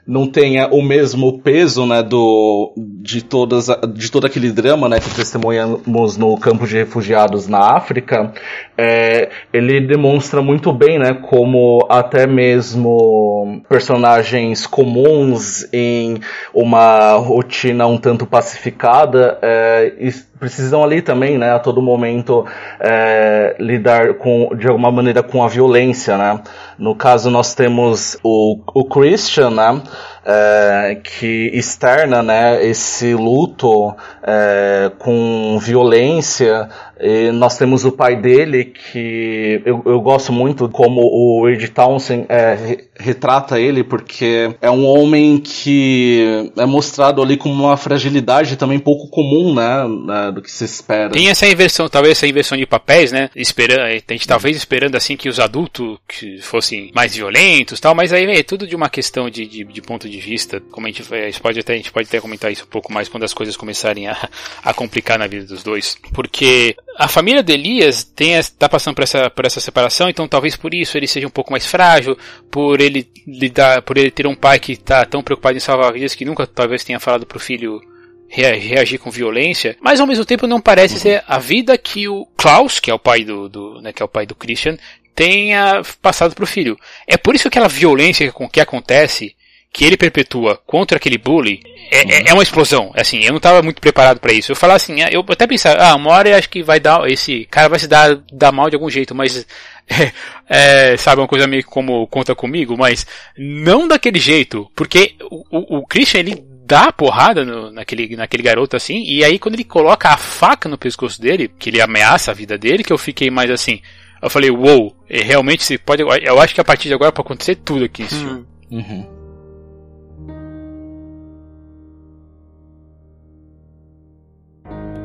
[0.06, 5.14] não tenha o mesmo peso, né, do, de, todas, de todo aquele drama, né, que
[5.14, 8.32] testemunhamos no campo de refugiados na África,
[8.76, 16.18] é, ele demonstra muito bem, né, como até mesmo personagens comuns em
[16.52, 19.94] uma rotina um tanto pacificada, é,
[20.38, 22.46] precisam ali também, né, a todo momento
[22.80, 26.40] é, lidar com, de alguma maneira com a violência, né.
[26.78, 29.82] No caso nós temos o, o Christian, né,
[30.24, 36.68] é, que externa, né, esse luto é, com violência
[37.00, 42.24] e nós temos o pai dele, que eu, eu gosto muito como o Ed Townsend
[42.28, 48.78] é, retrata ele, porque é um homem que é mostrado ali com uma fragilidade também
[48.78, 51.10] pouco comum, né, né do que se espera.
[51.10, 55.16] Tem essa inversão, talvez essa inversão de papéis, né, esperando, a gente talvez esperando assim
[55.16, 59.28] que os adultos que fossem mais violentos tal, mas aí é tudo de uma questão
[59.28, 61.92] de, de, de ponto de vista, como a gente, a gente, pode até, a gente
[61.92, 64.28] pode até comentar isso um pouco mais quando as coisas começarem a,
[64.62, 69.30] a complicar na vida dos dois, porque a família de Elias está passando por essa,
[69.30, 72.16] por essa separação, então talvez por isso ele seja um pouco mais frágil,
[72.50, 76.14] por ele lidar, por ele ter um pai que está tão preocupado em salvar vidas
[76.14, 77.80] que nunca talvez tenha falado para o filho
[78.28, 82.80] reagir com violência, mas ao mesmo tempo não parece ser a vida que o Klaus,
[82.80, 84.76] que é o pai do, do né, que é o pai do Christian,
[85.14, 86.76] tenha passado para o filho.
[87.06, 89.36] É por isso que aquela violência que, que acontece
[89.74, 91.60] que ele perpetua contra aquele bully
[91.90, 92.92] é, é, é uma explosão.
[92.94, 94.52] Assim, eu não estava muito preparado para isso.
[94.52, 97.44] Eu falava assim, eu até pensava, ah, uma hora eu acho que vai dar, esse
[97.50, 99.44] cara vai se dar, dar mal de algum jeito, mas
[99.90, 100.12] é,
[100.92, 103.04] é, sabe, uma coisa meio como conta comigo, mas
[103.36, 108.76] não daquele jeito, porque o, o, o Christian ele dá porrada no, naquele, naquele garoto
[108.76, 112.34] assim, e aí quando ele coloca a faca no pescoço dele, que ele ameaça a
[112.34, 113.82] vida dele, que eu fiquei mais assim,
[114.22, 117.10] eu falei, uou, wow, é, realmente se pode, eu acho que a partir de agora
[117.10, 118.06] pode acontecer tudo aqui.
[118.14, 118.44] Hum.
[118.70, 119.23] Uhum.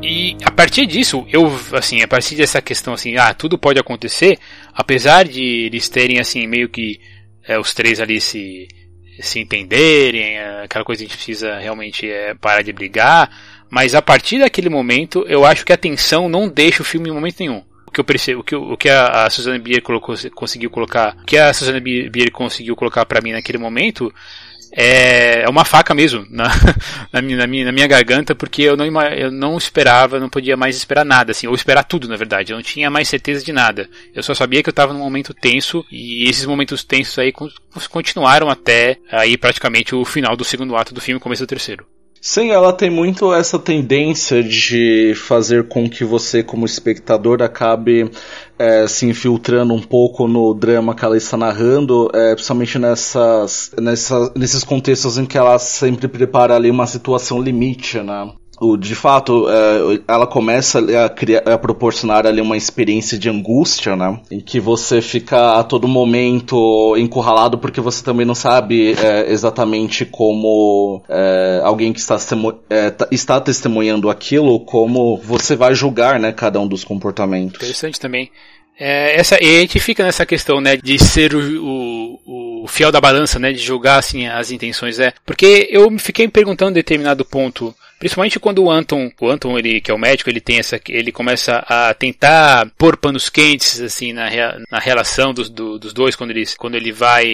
[0.02, 4.40] E a partir disso, eu, assim, a partir dessa questão, assim, ah, tudo pode acontecer,
[4.74, 7.00] apesar de eles terem, assim, meio que
[7.46, 8.68] é, os três ali se,
[9.20, 13.30] se entenderem, é, aquela coisa que a gente precisa realmente é, parar de brigar,
[13.70, 17.14] mas a partir daquele momento, eu acho que a tensão não deixa o filme em
[17.14, 17.64] momento nenhum.
[17.86, 21.18] O que eu percebo, o que, o que a, a Suzanne Bier colocou, conseguiu colocar,
[21.22, 24.14] o que a Suzanne Bier conseguiu colocar para mim naquele momento
[24.72, 26.50] é, é uma faca mesmo na,
[27.12, 30.56] na, minha, na, minha, na minha garganta, porque eu não, eu não esperava, não podia
[30.56, 32.52] mais esperar nada, assim, ou esperar tudo, na verdade.
[32.52, 33.90] Eu não tinha mais certeza de nada.
[34.14, 37.34] Eu só sabia que eu estava num momento tenso, e esses momentos tensos aí
[37.90, 41.86] continuaram até aí praticamente o final do segundo ato do filme, começo do terceiro.
[42.22, 48.12] Sim, ela tem muito essa tendência de fazer com que você, como espectador, acabe
[48.60, 54.34] é, se infiltrando um pouco no drama que ela está narrando, é, principalmente nessas, nessas,
[54.36, 58.34] nesses contextos em que ela sempre prepara ali uma situação limite, né?
[58.80, 64.20] De fato, é, ela começa a, criar, a proporcionar ali uma experiência de angústia, né?
[64.30, 70.06] Em que você fica a todo momento encurralado porque você também não sabe é, exatamente
[70.06, 72.18] como é, alguém que está,
[72.70, 76.32] é, está testemunhando aquilo, como você vai julgar, né?
[76.32, 77.56] Cada um dos comportamentos.
[77.56, 78.30] Interessante também.
[78.80, 82.94] É, essa, e a gente fica nessa questão, né, de ser o, o, o, fiel
[82.94, 85.12] da balança, né, de julgar, assim, as intenções, é.
[85.26, 89.60] Porque eu me fiquei me perguntando em determinado ponto, Principalmente quando o Anton, o Anton,
[89.60, 93.82] ele, que é o médico, ele tem essa, ele começa a tentar pôr panos quentes,
[93.82, 94.30] assim, na,
[94.72, 97.28] na relação dos, do, dos dois, quando ele, quando ele vai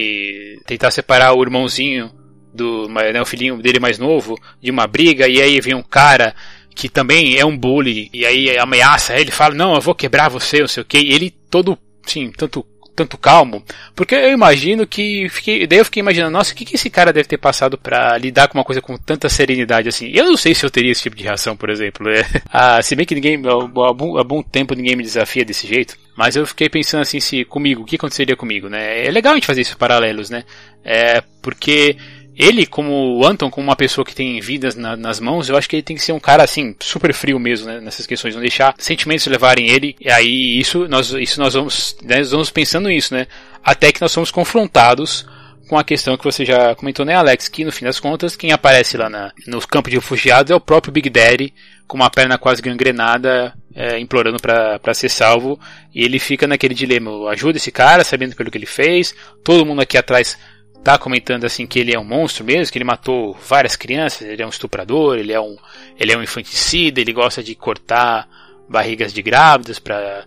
[0.66, 2.12] tentar separar o irmãozinho
[2.52, 6.34] do, né, o filhinho dele mais novo, de uma briga, e aí vem um cara
[6.74, 10.62] que também é um bully, e aí ameaça ele, fala, não, eu vou quebrar você,
[10.62, 13.64] não sei o que, ele todo, sim, tanto tanto calmo,
[13.96, 17.12] porque eu imagino que fiquei, daí eu fiquei imaginando, nossa, o que, que esse cara
[17.12, 20.10] deve ter passado para lidar com uma coisa com tanta serenidade assim?
[20.14, 22.10] Eu não sei se eu teria esse tipo de reação, por exemplo.
[22.10, 25.68] É, ah, se bem que ninguém, há bom, há bom tempo ninguém me desafia desse
[25.68, 29.06] jeito, mas eu fiquei pensando assim, se comigo, o que aconteceria comigo, né?
[29.06, 30.44] É legal a gente fazer esses paralelos, né?
[30.84, 31.98] É, porque
[32.38, 35.70] ele, como o Anton, como uma pessoa que tem vidas na, nas mãos, eu acho
[35.70, 38.42] que ele tem que ser um cara assim, super frio mesmo, né, nessas questões, não
[38.42, 39.96] deixar sentimentos levarem ele.
[40.00, 43.28] E aí isso nós, isso nós vamos, né, nós vamos pensando nisso, né?
[43.64, 45.26] Até que nós somos confrontados
[45.68, 47.48] com a questão que você já comentou, né, Alex?
[47.48, 50.60] Que no fim das contas, quem aparece lá na, nos campos de refugiados é o
[50.60, 51.54] próprio Big Daddy,
[51.88, 55.60] com uma perna quase gangrenada, é, implorando para ser salvo.
[55.94, 59.16] E ele fica naquele dilema: ajuda esse cara, sabendo pelo que ele fez.
[59.44, 60.38] Todo mundo aqui atrás
[60.86, 64.44] tá comentando assim que ele é um monstro mesmo, que ele matou várias crianças, ele
[64.44, 65.58] é um estuprador, ele é um,
[66.00, 68.30] ele é um infanticida, ele gosta de cortar
[68.70, 70.26] barrigas de grávidas para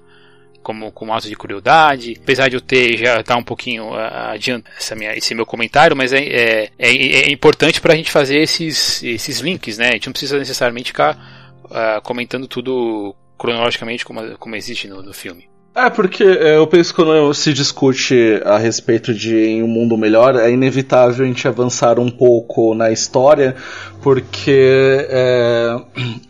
[0.60, 2.18] como com ato de crueldade.
[2.20, 6.12] Apesar de eu ter já tá um pouquinho adiante essa minha, esse meu comentário, mas
[6.12, 9.90] é, é, é, é importante para a gente fazer esses, esses links, né?
[9.90, 11.16] A gente não precisa necessariamente ficar
[11.64, 15.47] uh, comentando tudo cronologicamente como, como existe no, no filme.
[15.74, 20.34] É, porque é, eu penso que quando se discute a respeito de um mundo melhor,
[20.34, 23.54] é inevitável a gente avançar um pouco na história,
[24.00, 25.80] porque é,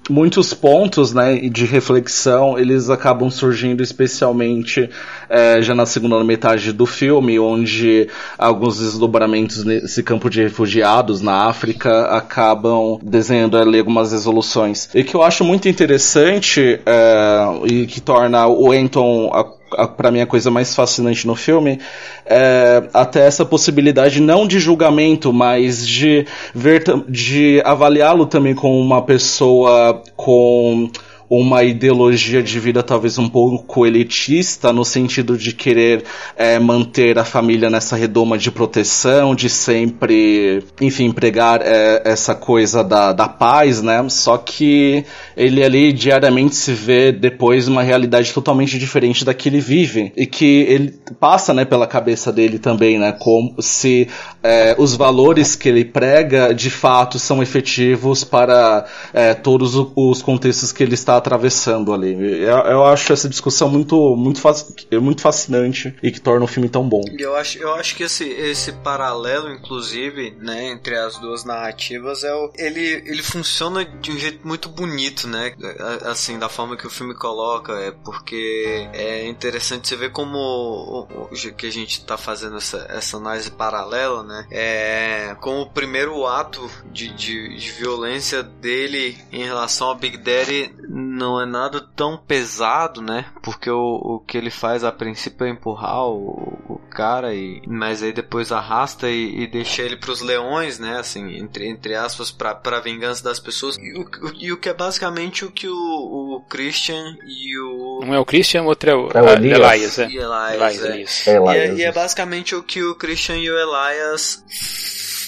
[0.09, 4.89] muitos pontos né, de reflexão eles acabam surgindo especialmente
[5.29, 11.47] é, já na segunda metade do filme, onde alguns desdobramentos nesse campo de refugiados na
[11.47, 14.89] África acabam desenhando ali algumas resoluções.
[14.95, 19.31] E que eu acho muito interessante é, e que torna o Anton
[19.97, 21.81] para mim a coisa mais fascinante no filme
[22.27, 29.03] é até essa possibilidade não de julgamento, mas de ver de avaliá-lo também como uma
[29.03, 30.91] pessoa com
[31.31, 36.05] uma ideologia de vida talvez um pouco elitista, no sentido de querer
[36.37, 42.83] é, manter a família nessa redoma de proteção, de sempre, enfim, pregar é, essa coisa
[42.83, 44.09] da, da paz, né?
[44.09, 45.05] Só que
[45.37, 50.25] ele ali diariamente se vê depois uma realidade totalmente diferente da que ele vive e
[50.25, 53.13] que ele passa, né, pela cabeça dele também, né?
[53.13, 54.09] Como se
[54.43, 60.73] é, os valores que ele prega de fato são efetivos para é, todos os contextos
[60.73, 62.13] que ele está atravessando ali.
[62.43, 64.41] Eu, eu acho essa discussão muito, muito,
[65.01, 67.03] muito fascinante e que torna o filme tão bom.
[67.19, 72.35] Eu acho, eu acho que esse, esse paralelo, inclusive, né, entre as duas narrativas, é
[72.35, 75.55] o, ele, ele funciona de um jeito muito bonito, né?
[76.03, 81.25] Assim, da forma que o filme coloca, é porque é interessante você ver como o,
[81.25, 84.47] o, que a gente está fazendo essa, essa análise paralela, né?
[84.51, 90.75] É, como o primeiro ato de, de, de violência dele em relação ao Big Daddy
[91.19, 93.27] não é nada tão pesado, né?
[93.43, 96.58] Porque o, o que ele faz a princípio é empurrar o,
[96.89, 100.99] cara, e, mas aí depois arrasta e, e deixa ele pros leões, né?
[100.99, 103.77] Assim, entre, entre aspas, pra, pra vingança das pessoas.
[103.77, 108.01] E o, e o que é basicamente o que o, o Christian e o.
[108.03, 109.59] Um é o Christian, o outro é o, é o Elias.
[109.59, 110.09] Elias, é.
[110.09, 110.91] E Elias, Elias, é.
[110.91, 111.27] Elias.
[111.27, 114.45] E, é, e é basicamente o que o Christian e o Elias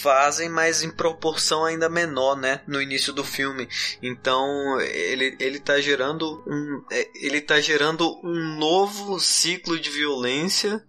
[0.00, 2.60] fazem, mas em proporção ainda menor, né?
[2.66, 3.68] No início do filme.
[4.02, 6.82] Então ele, ele tá gerando um.
[6.90, 10.82] É, ele tá gerando um novo ciclo de violência.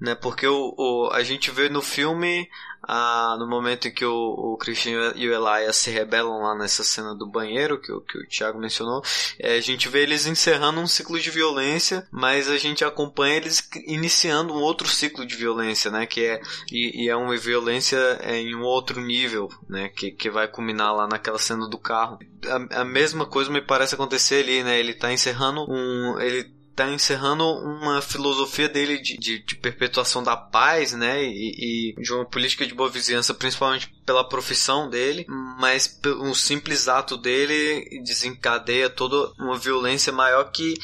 [0.00, 2.48] Né, porque o, o, a gente vê no filme
[2.90, 6.82] ah, no momento em que o, o Christian e o Elias se rebelam lá nessa
[6.84, 9.02] cena do banheiro que, o, que o Thiago mencionou,
[9.38, 13.68] é, a gente vê eles encerrando um ciclo de violência, mas a gente acompanha eles
[13.86, 16.06] iniciando um outro ciclo de violência, né?
[16.06, 16.40] Que é,
[16.72, 19.90] e, e é uma violência é, em um outro nível, né?
[19.90, 22.18] Que, que vai culminar lá naquela cena do carro.
[22.46, 24.78] A, a mesma coisa me parece acontecer ali, né?
[24.78, 26.18] Ele está encerrando um.
[26.20, 31.24] Ele tá encerrando uma filosofia dele de, de, de perpetuação da paz, né?
[31.24, 35.26] E, e, de uma política de boa vizinhança, principalmente pela profissão dele,
[35.58, 40.74] mas um simples ato dele desencadeia toda uma violência maior que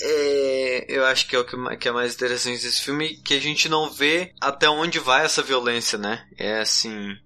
[0.00, 3.40] é, eu acho que é o que, que é mais interessante desse filme, que a
[3.40, 6.24] gente não vê até onde vai essa violência, né?
[6.38, 7.16] É assim,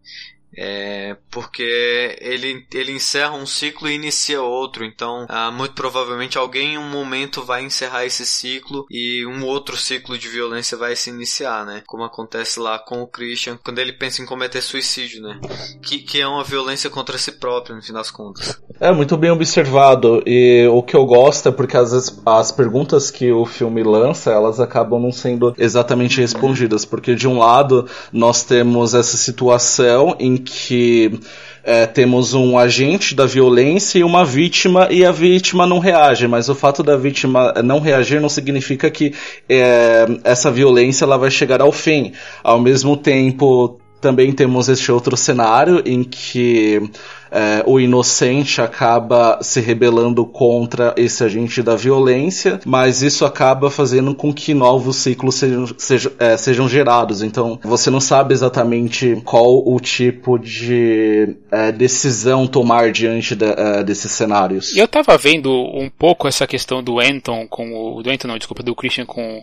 [0.61, 6.75] é, porque ele, ele encerra um ciclo e inicia outro, então ah, muito provavelmente alguém
[6.75, 11.11] em um momento vai encerrar esse ciclo e um outro ciclo de violência vai se
[11.11, 11.83] iniciar, né?
[11.87, 15.41] Como acontece lá com o Christian quando ele pensa em cometer suicídio, né?
[15.81, 18.61] Que, que é uma violência contra si próprio, no fim das contas.
[18.81, 23.13] É muito bem observado e o que eu gosto é porque às vezes as perguntas
[23.13, 28.43] que o filme lança elas acabam não sendo exatamente respondidas, porque de um lado nós
[28.43, 31.21] temos essa situação em que
[31.63, 36.49] é, temos um agente da violência e uma vítima e a vítima não reage, mas
[36.49, 39.13] o fato da vítima não reagir não significa que
[39.49, 42.13] é, essa violência ela vai chegar ao fim.
[42.43, 46.91] Ao mesmo tempo também temos este outro cenário em que
[47.31, 54.15] é, o inocente acaba se rebelando contra esse agente da violência, mas isso acaba fazendo
[54.15, 57.23] com que novos ciclos sejam, sejam, é, sejam gerados.
[57.23, 63.83] Então você não sabe exatamente qual o tipo de é, decisão tomar diante de, é,
[63.85, 64.75] desses cenários.
[64.77, 68.03] Eu tava vendo um pouco essa questão do Anton com o.
[68.03, 69.43] Do Anton, não, desculpa, do Christian com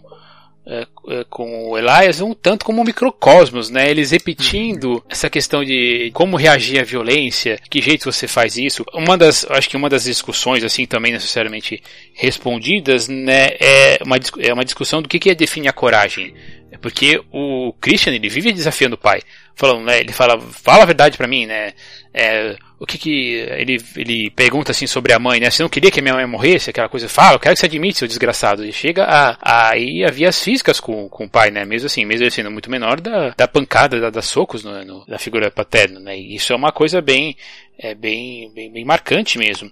[1.30, 3.90] com o Elias um tanto como um microcosmos, né?
[3.90, 5.02] Eles repetindo uhum.
[5.08, 8.84] essa questão de como reagir à violência, que jeito você faz isso.
[8.94, 11.82] Uma das, acho que uma das discussões, assim, também necessariamente
[12.14, 16.34] respondidas, né, é uma, é uma discussão do que, que é definir a coragem.
[16.82, 19.22] Porque o Christian, ele vive desafiando o pai.
[19.56, 21.74] Falando, né, ele fala, fala a verdade para mim, né?
[22.14, 22.56] É,
[22.86, 25.50] o que que ele, ele pergunta assim sobre a mãe, né?
[25.50, 26.70] Você não queria que a minha mãe morresse?
[26.70, 28.64] Aquela coisa, fala, eu quero que você admite, seu desgraçado.
[28.64, 31.66] E chega a, a ir a vias físicas com, com o pai, né?
[31.66, 35.06] Mesmo assim, mesmo ele sendo muito menor, da, da pancada, da, da socos no, no,
[35.08, 36.16] da figura paterna, né?
[36.16, 37.36] E isso é uma coisa bem,
[37.80, 39.72] é bem, bem, bem marcante mesmo.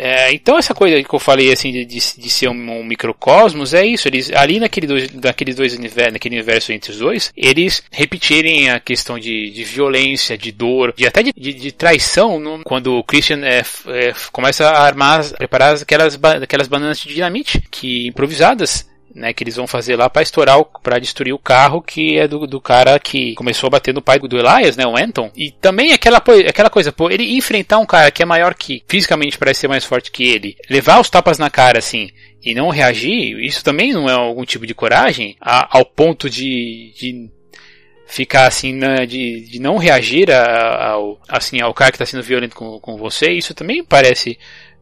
[0.00, 3.74] É, então essa coisa que eu falei assim de, de, de ser um, um, microcosmos
[3.74, 4.06] é isso.
[4.06, 8.78] Eles ali naquele dois, naqueles dois universos, naquele universo entre os dois, eles repetirem a
[8.78, 13.40] questão de, de violência, de dor, de até de, de traição no, quando o Christian
[13.44, 18.88] é, é, começa a armar, preparar aquelas, aquelas bananas de dinamite que improvisadas
[19.18, 22.46] né, que eles vão fazer lá para estourar, para destruir o carro que é do,
[22.46, 25.30] do cara que começou a bater no pai do Elias, né, o Anton.
[25.36, 29.36] E também aquela, aquela coisa, pô, ele enfrentar um cara que é maior que, fisicamente
[29.36, 32.10] parece ser mais forte que ele, levar os tapas na cara assim,
[32.42, 36.92] e não reagir, isso também não é algum tipo de coragem, a, ao ponto de,
[36.96, 37.30] de
[38.06, 42.56] ficar assim, né, de, de não reagir ao, assim, ao cara que está sendo violento
[42.56, 44.38] com, com você, isso também parece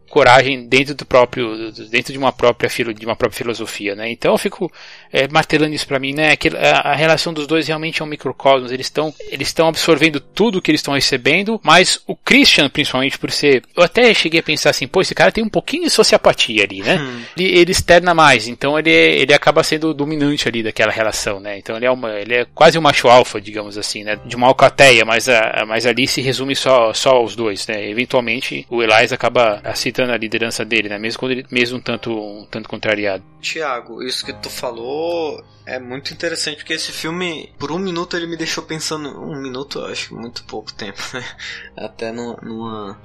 [0.09, 4.11] coragem dentro do próprio dentro de uma própria de uma própria filosofia né?
[4.11, 4.71] Então eu fico
[5.13, 6.37] é, martelando isso para mim né?
[6.37, 8.71] Que a, a, relação dos dois realmente é um microcosmos.
[8.71, 13.31] Eles estão eles estão absorvendo tudo que eles estão recebendo mas o Christian principalmente por
[13.31, 16.63] ser eu até cheguei a pensar assim pô esse cara tem um pouquinho de sociopatia
[16.65, 16.97] ali né?
[16.97, 17.23] Hum.
[17.37, 21.59] ele, ele externa mais então ele ele acaba sendo dominante ali daquela relação né?
[21.59, 24.19] Então ele é uma ele é quase um macho alfa digamos assim né?
[24.25, 27.89] De uma alcateia mas a, mas ali se resume só só os dois né?
[27.89, 30.99] Eventualmente o Elias acaba se aceitando a liderança dele, né?
[30.99, 33.24] Mesmo quando ele mesmo um tanto, um tanto contrariado.
[33.40, 38.26] Tiago, isso que tu falou é muito interessante porque esse filme, por um minuto, ele
[38.26, 39.20] me deixou pensando.
[39.20, 41.24] Um minuto, eu acho muito pouco tempo, né?
[41.76, 43.01] Até numa.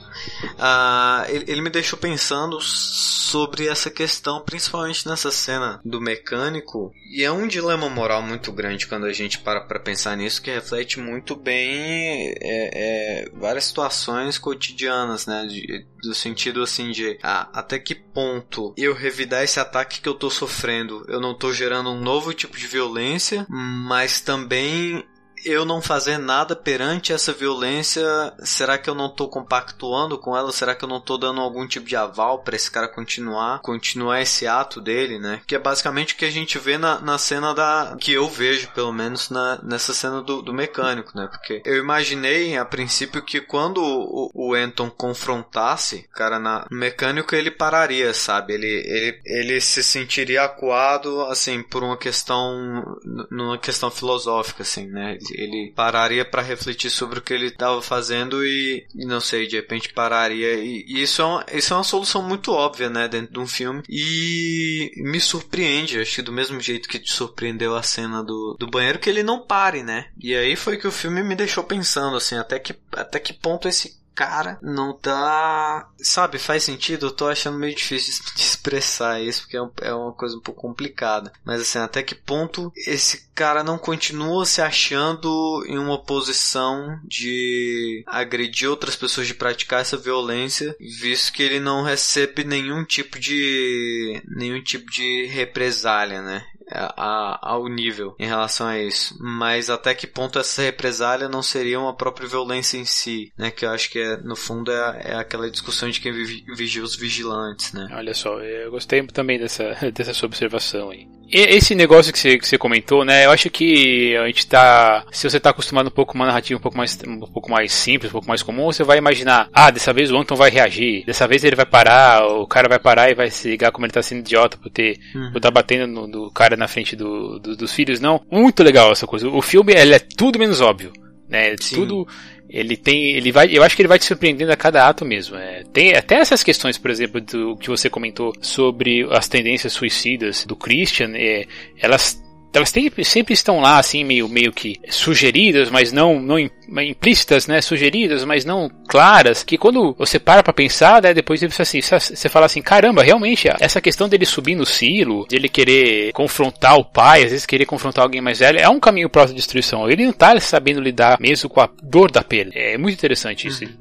[0.60, 6.94] Ah, ele, ele me deixou pensando sobre essa questão, principalmente nessa cena do mecânico.
[7.10, 10.52] E é um dilema moral muito grande quando a gente para pra pensar nisso, que
[10.52, 15.46] reflete muito bem é, é, várias situações cotidianas, né?
[15.46, 20.16] De, do sentido assim de ah, até que ponto eu revidar esse ataque que eu
[20.16, 25.06] tô sofrendo, eu não tô gerando um novo tipo de violência, mas também
[25.46, 28.04] eu não fazer nada perante essa violência,
[28.40, 30.52] será que eu não tô compactuando com ela?
[30.52, 34.22] Será que eu não tô dando algum tipo de aval para esse cara continuar, continuar
[34.22, 35.42] esse ato dele, né?
[35.48, 37.96] Que é basicamente o que a gente vê na, na cena da.
[38.00, 41.28] que eu vejo, pelo menos, na, nessa cena do, do mecânico, né?
[41.32, 46.78] Porque eu imaginei a princípio que quando o, o Anton confrontasse o cara na, no
[46.78, 48.54] mecânico, ele pararia, sabe?
[48.54, 52.98] Ele, ele, ele se sentiria acuado, assim, por uma questão.
[53.30, 55.18] numa questão filosófica, assim, né?
[55.34, 59.94] Ele pararia para refletir sobre o que ele estava fazendo e, não sei, de repente
[59.94, 60.56] pararia.
[60.56, 63.48] E, e, isso, é uma, isso é uma solução muito óbvia, né, dentro de um
[63.48, 63.84] filme.
[63.90, 68.68] E me surpreende, acho que do mesmo jeito que te surpreendeu a cena do, do
[68.68, 70.08] banheiro, que ele não pare, né?
[70.20, 73.68] E aí foi que o filme me deixou pensando, assim, até que, até que ponto
[73.68, 75.90] esse cara, não tá.
[76.00, 77.08] Sabe, faz sentido?
[77.08, 80.62] Eu tô achando meio difícil de expressar isso, porque é, é uma coisa um pouco
[80.62, 81.32] complicada.
[81.44, 88.04] Mas assim, até que ponto esse cara não continua se achando em uma posição de
[88.06, 94.22] agredir outras pessoas, de praticar essa violência, visto que ele não recebe nenhum tipo de.
[94.28, 96.46] nenhum tipo de represália, né?
[96.74, 99.16] A, ao nível em relação a isso.
[99.20, 103.52] Mas até que ponto essa represália não seria uma própria violência em si, né?
[103.52, 106.96] Que eu acho que é, no fundo é, é aquela discussão de quem vigia os
[106.96, 107.88] vigilantes, né?
[107.94, 111.08] Olha só, eu gostei também dessa, dessa sua observação aí.
[111.34, 113.26] Esse negócio que você, que você comentou, né?
[113.26, 115.06] Eu acho que a gente tá.
[115.14, 117.72] Se você tá acostumado um pouco com uma narrativa um pouco mais, um pouco mais
[117.72, 121.06] simples, um pouco mais comum, você vai imaginar, ah, dessa vez o Anton vai reagir,
[121.06, 123.94] dessa vez ele vai parar, o cara vai parar e vai se ligar como ele
[123.94, 125.00] tá sendo idiota por ter.
[125.16, 125.32] Uhum.
[125.32, 128.22] por tá batendo no, no cara na frente do, do, dos filhos, não.
[128.30, 129.28] Muito legal essa coisa.
[129.28, 130.94] O filme ele é tudo menos óbvio.
[131.28, 131.56] Né?
[131.60, 131.76] Sim.
[131.76, 132.08] Tudo.
[132.48, 133.16] Ele tem.
[133.16, 133.50] Ele vai.
[133.52, 135.38] Eu acho que ele vai te surpreendendo a cada ato mesmo.
[135.38, 140.46] É, tem até essas questões, por exemplo, do que você comentou sobre as tendências suicidas
[140.46, 141.48] do Christian, é,
[141.80, 142.22] elas
[142.54, 146.38] elas sempre, sempre estão lá, assim, meio, meio que sugeridas, mas não, não
[146.82, 147.62] implícitas, né?
[147.62, 149.44] Sugeridas, mas não claras.
[149.44, 151.14] Que quando você para pra pensar, né?
[151.14, 155.50] Depois você, assim, você fala assim: caramba, realmente, essa questão dele subir no silo, dele
[155.50, 159.24] querer confrontar o pai, às vezes querer confrontar alguém mais velho, é um caminho para
[159.24, 159.90] a destruição.
[159.90, 162.52] Ele não tá sabendo lidar mesmo com a dor da perda.
[162.56, 163.64] É muito interessante isso.
[163.64, 163.72] Uhum.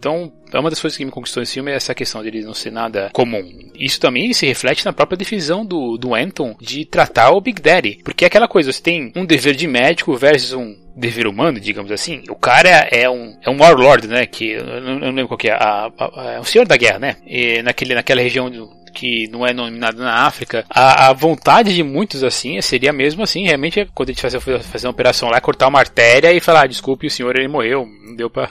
[0.50, 2.72] Então, uma das coisas que me conquistou nesse filme é essa questão dele não ser
[2.72, 3.70] nada comum.
[3.72, 8.00] Isso também se reflete na própria decisão do, do Anton de tratar o Big Daddy.
[8.04, 11.92] Porque é aquela coisa, você tem um dever de médico versus um dever humano, digamos
[11.92, 12.24] assim.
[12.28, 14.26] O cara é um, é um warlord, né?
[14.26, 15.52] Que eu não, eu não lembro qual que é.
[15.52, 17.16] A, a, é um senhor da guerra, né?
[17.24, 21.82] E naquele, naquela região do, que não é nominado na África, a, a, vontade de
[21.82, 25.68] muitos assim seria mesmo assim, realmente quando a gente fazer, fazer uma operação lá, cortar
[25.68, 28.50] uma artéria e falar, ah, desculpe, o senhor ele morreu, não deu para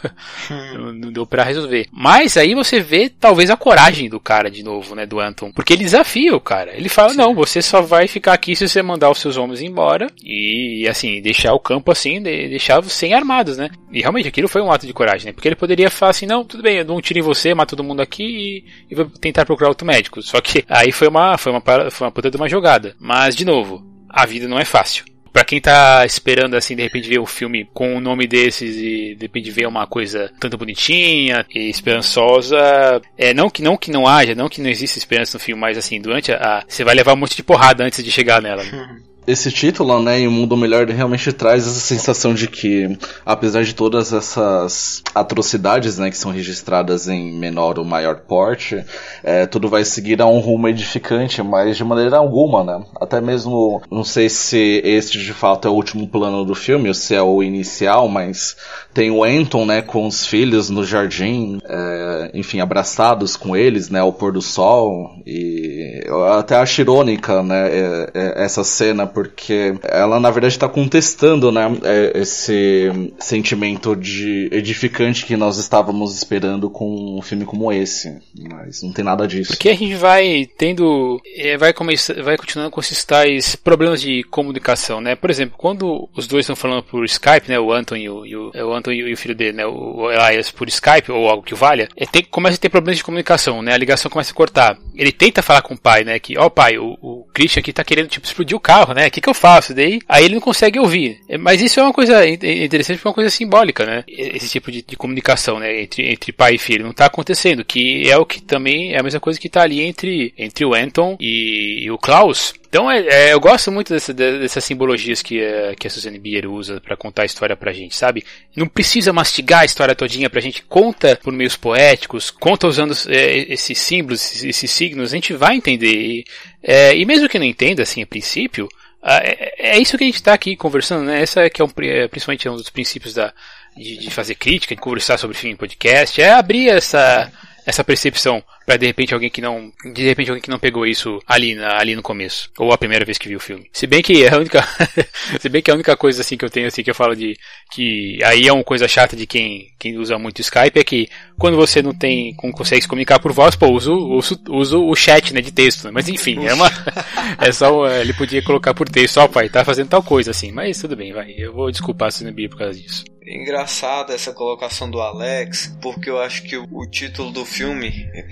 [0.51, 0.93] hum.
[0.99, 1.87] não deu para resolver.
[1.91, 5.73] Mas aí você vê talvez a coragem do cara de novo, né, do Anton, porque
[5.73, 6.75] ele desafia o cara.
[6.75, 7.17] Ele fala, Sim.
[7.17, 11.21] não, você só vai ficar aqui se você mandar os seus homens embora e assim,
[11.21, 13.69] deixar o campo assim, deixar sem armados, né?
[13.91, 15.33] E realmente aquilo foi um ato de coragem, né?
[15.33, 17.75] Porque ele poderia falar assim, não, tudo bem, eu dou um tiro em você, mato
[17.75, 20.21] todo mundo aqui e, e vou tentar procurar outro médico.
[20.29, 22.95] Só que aí foi uma, foi uma, foi uma puta de uma jogada.
[22.99, 25.03] Mas, de novo, a vida não é fácil.
[25.33, 29.15] Pra quem tá esperando, assim, de repente ver um filme com um nome desses e
[29.15, 34.07] de repente ver uma coisa tanto bonitinha e esperançosa, é, não que não que não
[34.07, 37.13] haja, não que não exista esperança no filme, mas assim, durante a, você vai levar
[37.13, 38.63] um monte de porrada antes de chegar nela.
[38.63, 39.01] Né?
[39.29, 43.75] esse título, né, em um mundo melhor, realmente traz essa sensação de que, apesar de
[43.75, 48.83] todas essas atrocidades, né, que são registradas em menor ou maior porte,
[49.23, 52.83] é, tudo vai seguir a um rumo edificante, mas de maneira alguma, né?
[52.99, 56.95] Até mesmo, não sei se este de fato é o último plano do filme, ou
[56.95, 58.57] se é o inicial, mas
[58.99, 64.01] tem o Anton, né, com os filhos no jardim, é, enfim, abraçados com eles, né,
[64.01, 69.73] ao pôr do sol, e eu até acho irônica, né, é, é, essa cena, porque
[69.83, 76.69] ela na verdade está contestando, né, é, esse sentimento de edificante que nós estávamos esperando
[76.69, 78.17] com um filme como esse,
[78.51, 79.53] mas não tem nada disso.
[79.53, 84.23] Porque a gente vai tendo, é, vai começar, vai continuando com esses tais problemas de
[84.23, 85.15] comunicação, né?
[85.15, 88.35] Por exemplo, quando os dois estão falando por Skype, né, o Anton e o, e
[88.35, 91.43] o, é o, Anton e o filho dele, né, o Elias por Skype ou algo
[91.43, 93.73] que valha, é, tem, começa a ter problemas de comunicação, né?
[93.73, 94.77] A ligação começa a cortar.
[94.95, 97.73] Ele tenta falar com o pai, né, que, ó oh, pai, o, o Christian aqui
[97.73, 99.07] tá querendo tipo explodir o carro, né?
[99.07, 99.73] O que que eu faço?
[99.73, 101.19] Daí, aí ele não consegue ouvir.
[101.27, 104.03] É, mas isso é uma coisa interessante, porque é uma coisa simbólica, né?
[104.07, 108.09] Esse tipo de, de comunicação, né, entre, entre pai e filho não tá acontecendo, que
[108.09, 111.17] é o que também é a mesma coisa que tá ali entre entre o Anton
[111.19, 112.53] e, e o Klaus.
[112.69, 116.45] Então é, é, eu gosto muito dessa, dessas simbologias que, é, que a Suzanne Bier
[116.45, 118.23] usa para contar a história pra gente, sabe?
[118.55, 123.51] Não precisa mastigar a história todinha pra gente, conta por meios poéticos, conta usando é,
[123.51, 125.95] esses símbolos, esses, esses, signos, a gente vai entender.
[125.95, 126.25] E,
[126.61, 128.69] é, e mesmo que não entenda, assim, a princípio,
[129.03, 131.23] é, é, isso que a gente está aqui conversando, né?
[131.23, 133.33] Essa que é um, principalmente um dos princípios da,
[133.75, 137.31] de, de fazer crítica, de conversar sobre filme em podcast, é abrir essa,
[137.65, 141.19] essa percepção para de repente alguém que não, de repente alguém que não pegou isso
[141.27, 143.69] ali, na, ali no começo, ou a primeira vez que viu o filme.
[143.73, 144.67] Se bem que é a única,
[145.39, 147.15] se bem que é a única coisa assim que eu tenho assim que eu falo
[147.15, 147.35] de
[147.71, 151.57] que aí é uma coisa chata de quem, quem usa muito Skype é que quando
[151.57, 155.41] você não tem, consegue se comunicar por voz, pô, uso, uso, uso o chat, né,
[155.41, 155.91] de texto, né?
[155.91, 156.69] mas enfim, é uma,
[157.39, 160.79] é só, ele podia colocar por texto, ó pai, tá fazendo tal coisa assim, mas
[160.79, 163.03] tudo bem, vai, eu vou desculpar se não por causa disso.
[163.29, 168.23] Engraçado essa colocação do Alex, porque eu acho que o, título do filme, é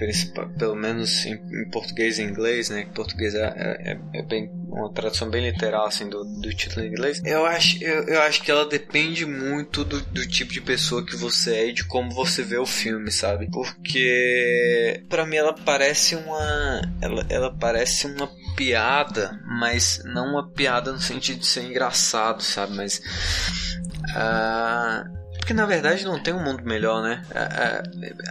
[0.58, 2.88] pelo menos em, em, português e inglês, né?
[2.96, 7.22] Português é, é, é, bem uma tradução bem literal assim do, do título em inglês.
[7.24, 11.16] Eu acho, eu, eu acho que ela depende muito do, do tipo de pessoa que
[11.16, 13.50] você é e de como você vê o filme, sabe?
[13.52, 20.92] Porque para mim ela parece uma, ela, ela parece uma piada, mas não uma piada
[20.92, 22.76] no sentido de ser engraçado, sabe?
[22.76, 23.00] Mas
[24.18, 27.24] uh, porque na verdade não tem um mundo melhor, né?
[27.34, 27.84] É, é,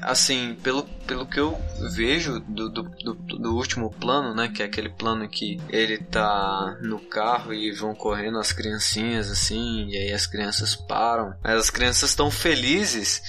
[0.03, 1.59] assim, pelo, pelo que eu
[1.95, 4.49] vejo do, do, do, do, último plano, né?
[4.55, 9.89] Que é aquele plano que ele tá no carro e vão correndo as criancinhas assim,
[9.89, 11.35] e aí as crianças param.
[11.43, 13.23] Mas as crianças estão felizes.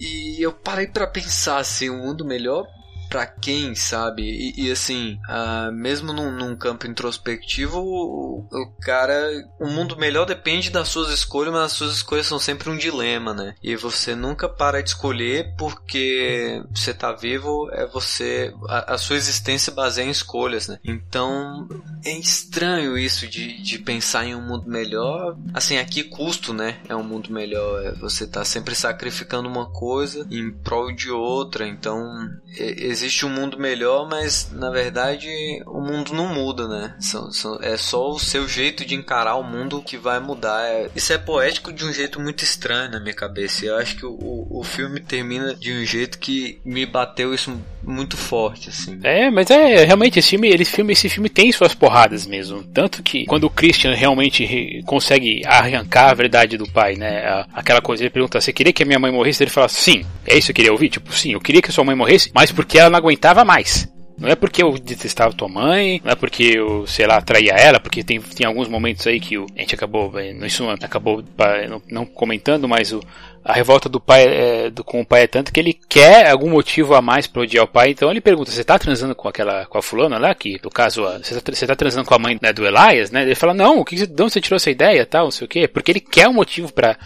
[0.00, 2.66] E eu parei para pensar assim, um mundo melhor
[3.08, 4.22] para quem, sabe?
[4.22, 9.30] E, e assim, uh, mesmo num, num, campo introspectivo, o, o, cara.
[9.58, 13.32] O mundo melhor depende das suas escolhas, mas as suas escolhas são sempre um dilema,
[13.32, 13.54] né?
[13.62, 18.52] E você nunca para de escolher porque você tá vivo, é você.
[18.68, 20.78] A, a sua existência baseia em escolhas, né?
[20.84, 21.68] Então
[22.04, 25.36] é estranho isso de, de pensar em um mundo melhor.
[25.54, 26.80] Assim, aqui custo, né?
[26.88, 27.84] É um mundo melhor.
[27.84, 31.66] É você tá sempre sacrificando uma coisa em prol de outra.
[31.66, 35.28] Então, é, existe um mundo melhor, mas na verdade
[35.66, 36.96] o mundo não muda, né?
[37.60, 40.66] é só o seu jeito de encarar o mundo que vai mudar.
[40.66, 43.64] É, isso é poético de um jeito muito estranho na minha cabeça.
[43.64, 48.16] Eu acho que o, o filme termina de um jeito que me bateu isso muito
[48.16, 48.98] forte, assim.
[49.02, 52.62] É, mas é realmente esse filme, ele, filme, esse filme tem suas porradas mesmo.
[52.62, 57.44] Tanto que quando o Christian realmente consegue arrancar a verdade do pai, né?
[57.52, 59.42] Aquela coisa, ele pergunta: Você queria que a minha mãe morresse?
[59.42, 60.88] Ele fala: Sim, é isso que eu queria ouvir?
[60.88, 63.88] Tipo, sim, eu queria que sua mãe morresse, mas porque ela não aguentava mais.
[64.18, 67.78] Não é porque eu detestava tua mãe, não é porque eu, sei lá, traía ela,
[67.78, 71.22] porque tem, tem alguns momentos aí que o, a gente acabou, eh, isso acabou
[71.68, 73.00] não, não comentando, mas o,
[73.44, 76.50] a revolta do pai é, do, com o pai é tanto que ele quer algum
[76.50, 77.90] motivo a mais para odiar o pai.
[77.90, 80.34] Então ele pergunta: Você tá transando com aquela com a fulana lá?
[80.34, 83.22] Que no caso, você tá, tá transando com a mãe né, do Elias, né?
[83.22, 85.06] Ele fala: Não, o que, de onde você tirou essa ideia?
[85.06, 85.66] Tal, não sei o quê.
[85.66, 86.96] Porque ele quer um motivo para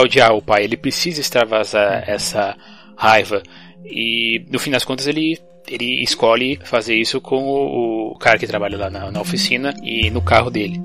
[0.00, 0.64] odiar o pai.
[0.64, 2.56] Ele precisa extravasar essa
[2.96, 3.42] raiva.
[3.84, 8.46] E no fim das contas ele ele escolhe fazer isso com o, o cara que
[8.46, 10.80] trabalha lá na, na oficina e no carro dele.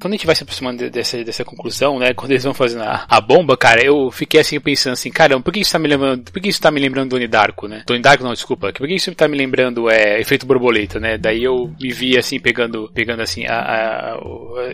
[0.00, 3.04] Quando a gente vai se aproximando dessa, dessa conclusão, né, quando eles vão fazendo a,
[3.08, 6.32] a bomba, cara, eu fiquei assim pensando assim, caramba, por que isso tá me lembrando,
[6.32, 7.82] por que isso tá me lembrando do Darko, né?
[7.86, 11.18] Donnie Darko não, desculpa, por que isso tá me lembrando é efeito borboleta, né?
[11.18, 14.20] Daí eu me vi assim pegando, pegando assim a, a, a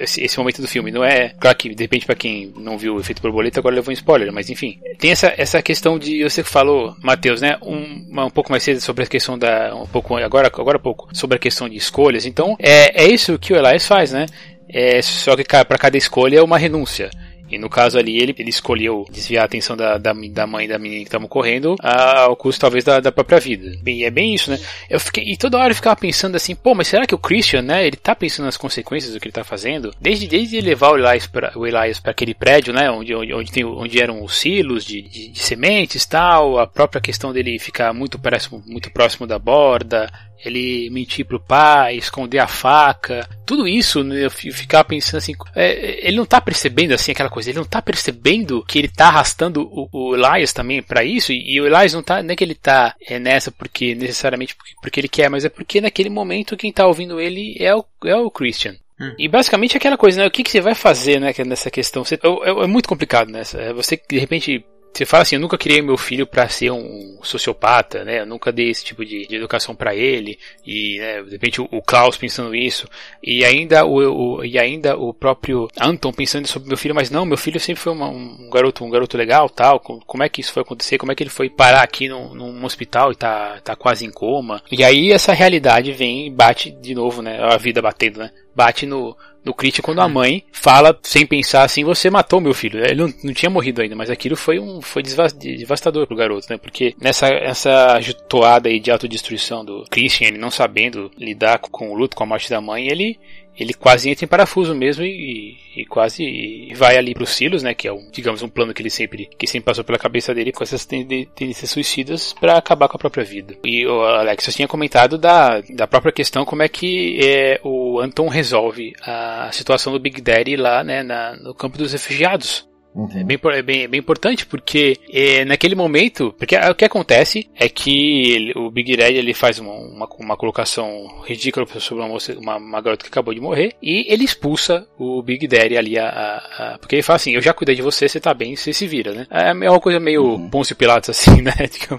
[0.00, 2.94] esse, esse, momento do filme, não é, claro que de repente para quem não viu
[2.94, 6.42] o efeito borboleta agora levou um spoiler, mas enfim, tem essa essa questão de você
[6.42, 10.16] que falou, Matheus, né, um, um pouco mais cedo sobre a questão da um pouco
[10.16, 12.26] agora agora pouco sobre a questão de escolhas.
[12.26, 14.26] Então, é é isso que o Elias faz, né?
[14.68, 17.10] É, só que para cada escolha é uma renúncia.
[17.50, 20.78] E no caso ali, ele, ele escolheu desviar a atenção da, da, da mãe da
[20.78, 23.78] menina que estavam correndo ao custo talvez da, da própria vida.
[23.82, 24.58] Bem, é bem isso, né?
[24.90, 27.62] Eu fiquei, e toda hora eu ficava pensando assim, pô, mas será que o Christian,
[27.62, 29.94] né, ele tá pensando nas consequências do que ele tá fazendo?
[30.00, 33.52] Desde, desde levar o Elias para o Elias para aquele prédio, né, onde, onde, onde,
[33.52, 37.92] tem, onde eram os silos de, de, de sementes tal, a própria questão dele ficar
[37.92, 40.10] muito próximo, muito próximo da borda,
[40.44, 46.06] ele mentir pro pai, esconder a faca, tudo isso, né, eu ficava pensando assim, é,
[46.06, 49.62] ele não tá percebendo assim aquela coisa, ele não tá percebendo que ele tá arrastando
[49.62, 52.44] o, o Elias também para isso, e, e, o Elias não tá, não é que
[52.44, 56.56] ele tá é, nessa porque necessariamente porque, porque, ele quer, mas é porque naquele momento
[56.56, 58.76] quem tá ouvindo ele é o, é o Christian.
[59.00, 59.14] Hum.
[59.18, 60.26] E basicamente é aquela coisa, né?
[60.26, 61.30] O que, que você vai fazer, né?
[61.44, 62.02] Nessa questão.
[62.02, 63.42] Você, é, é, é muito complicado, né?
[63.74, 64.64] Você de repente
[64.96, 68.20] você fala assim, eu nunca criei meu filho para ser um sociopata, né?
[68.20, 71.68] Eu nunca dei esse tipo de, de educação para ele e né, de repente o,
[71.70, 72.88] o, Klaus pensando isso
[73.22, 77.26] e ainda o, o, e ainda o próprio Anton pensando sobre meu filho, mas não,
[77.26, 79.80] meu filho sempre foi uma, um garoto um garoto legal, tal.
[79.80, 80.98] Como, como, é que isso foi acontecer?
[80.98, 84.10] Como é que ele foi parar aqui num, num hospital e tá tá quase em
[84.10, 84.62] coma?
[84.70, 87.38] E aí essa realidade vem e bate de novo, né?
[87.42, 88.30] A vida batendo, né?
[88.56, 92.84] Bate no no crítico quando a mãe fala sem pensar assim, você matou meu filho.
[92.84, 96.58] Ele não, não tinha morrido ainda, mas aquilo foi um foi devastador pro garoto, né?
[96.58, 101.94] Porque nessa essa toada aí de autodestruição do Christian, ele não sabendo lidar com o
[101.94, 103.16] luto, com a morte da mãe, ele
[103.58, 107.88] ele quase entra em parafuso mesmo e, e quase vai ali pro Silos, né, que
[107.88, 110.62] é um, digamos, um plano que ele sempre, que sempre passou pela cabeça dele com
[110.62, 113.56] essas tendências suicidas para acabar com a própria vida.
[113.64, 117.98] E o Alex, você tinha comentado da, da própria questão como é que é, o
[118.00, 122.66] Anton resolve a situação do Big Daddy lá, né, na, no campo dos refugiados.
[122.96, 123.08] Uhum.
[123.14, 127.46] É, bem, é, bem, é bem importante porque é, naquele momento, porque o que acontece
[127.54, 132.08] é que ele, o Big Red ele faz uma, uma, uma colocação ridícula sobre uma,
[132.08, 135.98] moça, uma, uma, garota que acabou de morrer e ele expulsa o Big Daddy ali
[135.98, 136.36] a, a,
[136.74, 138.86] a, porque ele fala assim, eu já cuidei de você, você tá bem, você se
[138.86, 139.26] vira, né?
[139.30, 140.48] É, é uma coisa meio uhum.
[140.48, 141.52] Pôncio Pilatos assim, né?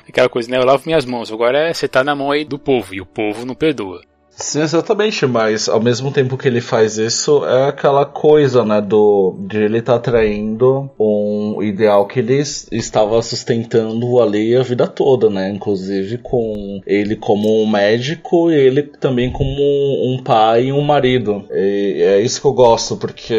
[0.09, 0.57] Aquela coisa, né?
[0.57, 3.05] Eu lavo minhas mãos, agora é, você tá na mão aí do povo e o
[3.05, 4.01] povo não perdoa.
[4.39, 9.35] Sim, exatamente, mas ao mesmo tempo que ele faz isso, é aquela coisa, né, do
[9.39, 12.37] de ele estar tá traindo um ideal que ele
[12.71, 18.83] estava sustentando ali a vida toda, né, inclusive com ele como um médico e ele
[18.83, 21.43] também como um pai e um marido.
[21.51, 23.35] E é isso que eu gosto, porque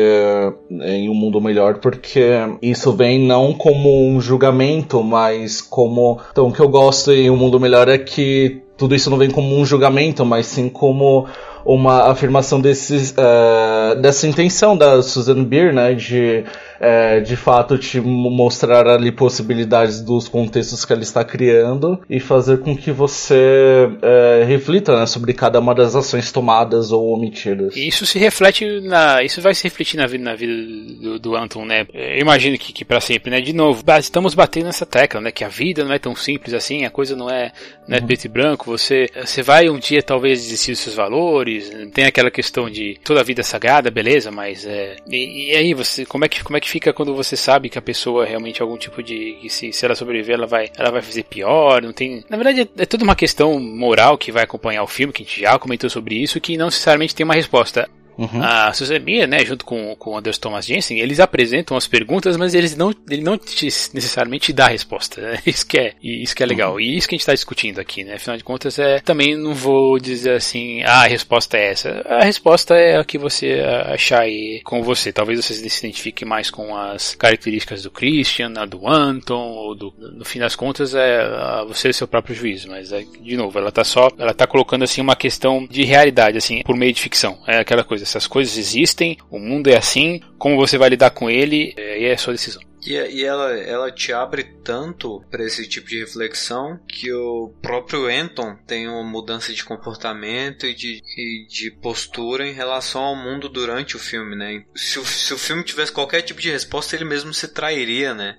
[0.68, 2.20] em um mundo melhor, porque
[2.60, 7.36] isso vem não como um julgamento, mas como então o que eu gosto em um
[7.36, 11.26] mundo melhor é que tudo isso não vem como um julgamento, mas sim como
[11.64, 16.44] uma afirmação desses, uh, dessa intenção da Susan Beer, né, de
[16.80, 22.58] é, de fato te mostrar ali possibilidades dos contextos que ela está criando e fazer
[22.58, 27.76] com que você é, reflita né, sobre cada uma das ações tomadas ou omitidas.
[27.76, 30.52] Isso se reflete na, isso vai se refletir na vida, na vida
[31.00, 31.86] do, do Anton, né?
[31.92, 33.40] Eu imagino que, que para sempre, né?
[33.40, 35.30] De novo, estamos batendo nessa tecla, né?
[35.30, 37.52] Que a vida não é tão simples assim, a coisa não é,
[37.86, 38.06] não é uhum.
[38.06, 38.70] preto e branco.
[38.70, 43.20] Você, você vai um dia talvez desistir dos seus valores, tem aquela questão de toda
[43.20, 44.30] a vida é sagrada, beleza?
[44.30, 47.36] Mas é, e, e aí você, como é que como é que fica quando você
[47.36, 49.38] sabe que a pessoa é realmente algum tipo de.
[49.48, 51.82] se, se ela sobreviver, ela vai, ela vai fazer pior.
[51.82, 52.22] Não tem.
[52.28, 55.26] Na verdade, é, é toda uma questão moral que vai acompanhar o filme, que a
[55.26, 57.88] gente já comentou sobre isso, que não necessariamente tem uma resposta.
[58.18, 58.42] Uhum.
[58.42, 62.36] A Susan Mia, né, junto com, com o Anders Thomas Jensen, eles apresentam as perguntas,
[62.36, 65.20] mas eles não, ele não te, necessariamente dá a resposta.
[65.20, 65.38] Né?
[65.46, 66.74] Isso que é, isso que é legal.
[66.74, 66.80] Uhum.
[66.80, 68.14] E isso que a gente está discutindo aqui, né?
[68.14, 72.04] Afinal de contas, é, também não vou dizer assim, ah, a resposta é essa.
[72.06, 75.12] A resposta é a que você achar aí com você.
[75.12, 79.94] Talvez você se identifique mais com as características do Christian, a do Anton, ou do,
[79.98, 82.68] no fim das contas, é você seu próprio juízo.
[82.68, 86.38] Mas, é, de novo, ela tá só, ela tá colocando assim uma questão de realidade,
[86.38, 87.38] assim, por meio de ficção.
[87.46, 91.28] É aquela coisa essas coisas existem, o mundo é assim, como você vai lidar com
[91.28, 92.62] ele, é, é sua decisão.
[92.88, 98.06] E, e ela, ela te abre tanto para esse tipo de reflexão que o próprio
[98.06, 103.48] Anton tem uma mudança de comportamento e de, e de postura em relação ao mundo
[103.50, 104.64] durante o filme, né?
[104.74, 108.38] Se o, se o filme tivesse qualquer tipo de resposta, ele mesmo se trairia, né?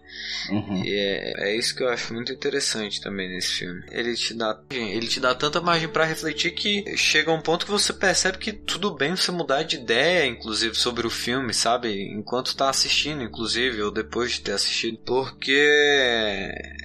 [0.49, 0.83] Uhum.
[0.83, 3.83] E é, é isso que eu acho muito interessante também nesse filme.
[3.91, 7.71] Ele te dá, ele te dá tanta margem para refletir que chega um ponto que
[7.71, 12.11] você percebe que tudo bem você mudar de ideia, inclusive, sobre o filme, sabe?
[12.11, 14.97] Enquanto tá assistindo, inclusive, ou depois de ter assistido.
[15.05, 15.51] Porque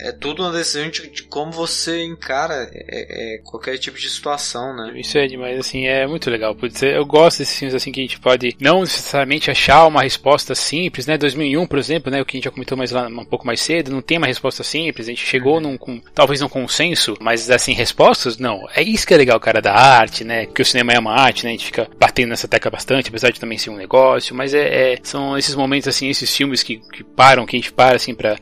[0.00, 4.74] é, tudo uma decisão de, de como você encara é, é, qualquer tipo de situação,
[4.76, 4.92] né?
[4.96, 6.56] Isso é demais, assim, é muito legal.
[6.82, 11.06] Eu gosto desses filmes assim que a gente pode não necessariamente achar uma resposta simples,
[11.06, 11.16] né?
[11.16, 12.20] 2001, por exemplo, né?
[12.20, 14.26] O que a gente já comentou mais lá um pouco mais cedo, não tem uma
[14.26, 15.06] resposta simples.
[15.06, 18.66] A gente chegou num, com, talvez num consenso, mas assim, respostas, não.
[18.74, 20.46] É isso que é legal, cara, da arte, né?
[20.46, 21.50] Que o cinema é uma arte, né?
[21.50, 24.92] A gente fica batendo nessa tecla bastante, apesar de também ser um negócio, mas é,
[24.92, 28.14] é são esses momentos, assim, esses filmes que, que param, que a gente para, assim,
[28.14, 28.38] para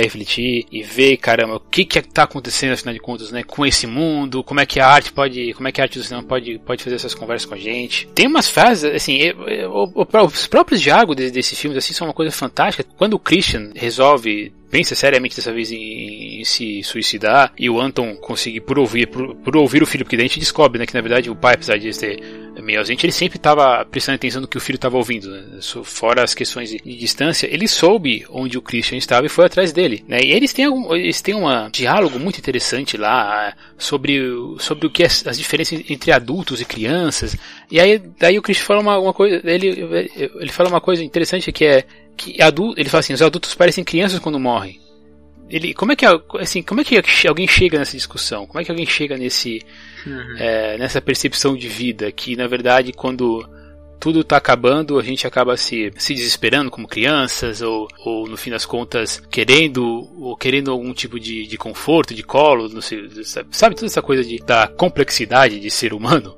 [0.00, 3.86] refletir e ver, caramba, o que que está acontecendo afinal de contas, né, com esse
[3.86, 6.58] mundo, como é que a arte pode, como é que a arte do cinema pode,
[6.60, 8.08] pode fazer essas conversas com a gente.
[8.14, 9.92] Tem umas frases, assim, eu, eu,
[10.24, 12.88] os próprios diálogos desses desse filmes assim são uma coisa fantástica.
[12.96, 18.16] Quando o Christian resolve pensa seriamente dessa vez em, em, se suicidar e o Anton
[18.16, 20.94] conseguir por ouvir, por, por, ouvir o filho, porque daí a gente descobre né, que
[20.94, 22.20] na verdade o pai, apesar de ser
[22.62, 25.60] meio ausente, ele sempre estava prestando atenção no que o filho estava ouvindo, né?
[25.82, 29.72] fora as questões de, de, distância, ele soube onde o Christian estava e foi atrás
[29.72, 30.04] dele.
[30.06, 30.20] Né?
[30.22, 34.20] E eles têm, algum, eles têm um diálogo muito interessante lá sobre,
[34.58, 37.36] sobre o que é as diferenças entre adultos e crianças.
[37.70, 39.68] E aí daí o Christian fala uma, uma coisa, ele,
[40.38, 41.84] ele fala uma coisa interessante que é
[42.20, 44.78] que adulto, ele fala assim, os adultos parecem crianças quando morrem.
[45.48, 46.04] Ele, como é que
[46.38, 48.46] assim, como é que alguém chega nessa discussão?
[48.46, 49.60] Como é que alguém chega nesse
[50.06, 50.36] uhum.
[50.38, 53.44] é, nessa percepção de vida que na verdade quando
[53.98, 58.50] tudo está acabando, a gente acaba se, se desesperando como crianças, ou, ou no fim
[58.50, 63.10] das contas querendo ou querendo algum tipo de, de conforto, de colo, sei,
[63.50, 66.34] sabe, toda essa coisa de, da complexidade de ser humano.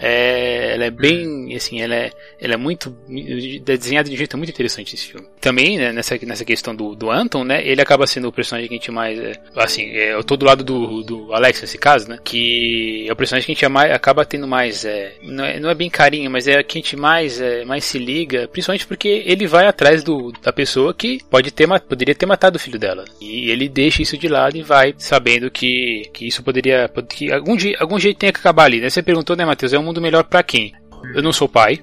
[0.00, 4.36] É, ela é bem, assim, ela é, ela é muito é desenhada de um jeito
[4.36, 5.26] muito interessante esse filme.
[5.40, 8.74] Também, né, nessa, nessa questão do, do Anton, né, ele acaba sendo o personagem que
[8.74, 12.08] a gente mais, é, assim, é, eu tô do lado do, do Alex nesse caso,
[12.08, 15.60] né, que é o personagem que a gente mais, acaba tendo mais, é, não, é,
[15.60, 18.86] não é bem carinho, mas é que a gente mais, é, mais se liga, principalmente
[18.86, 22.78] porque ele vai atrás do, da pessoa que pode ter, poderia ter matado o filho
[22.78, 23.04] dela.
[23.20, 27.56] E ele deixa isso de lado e vai sabendo que, que isso poderia, que algum,
[27.78, 30.24] algum jeito tem que acabar ali, né, você perguntou, né, Matheus, é um mundo melhor
[30.24, 30.72] para quem?
[31.14, 31.80] Eu não sou pai,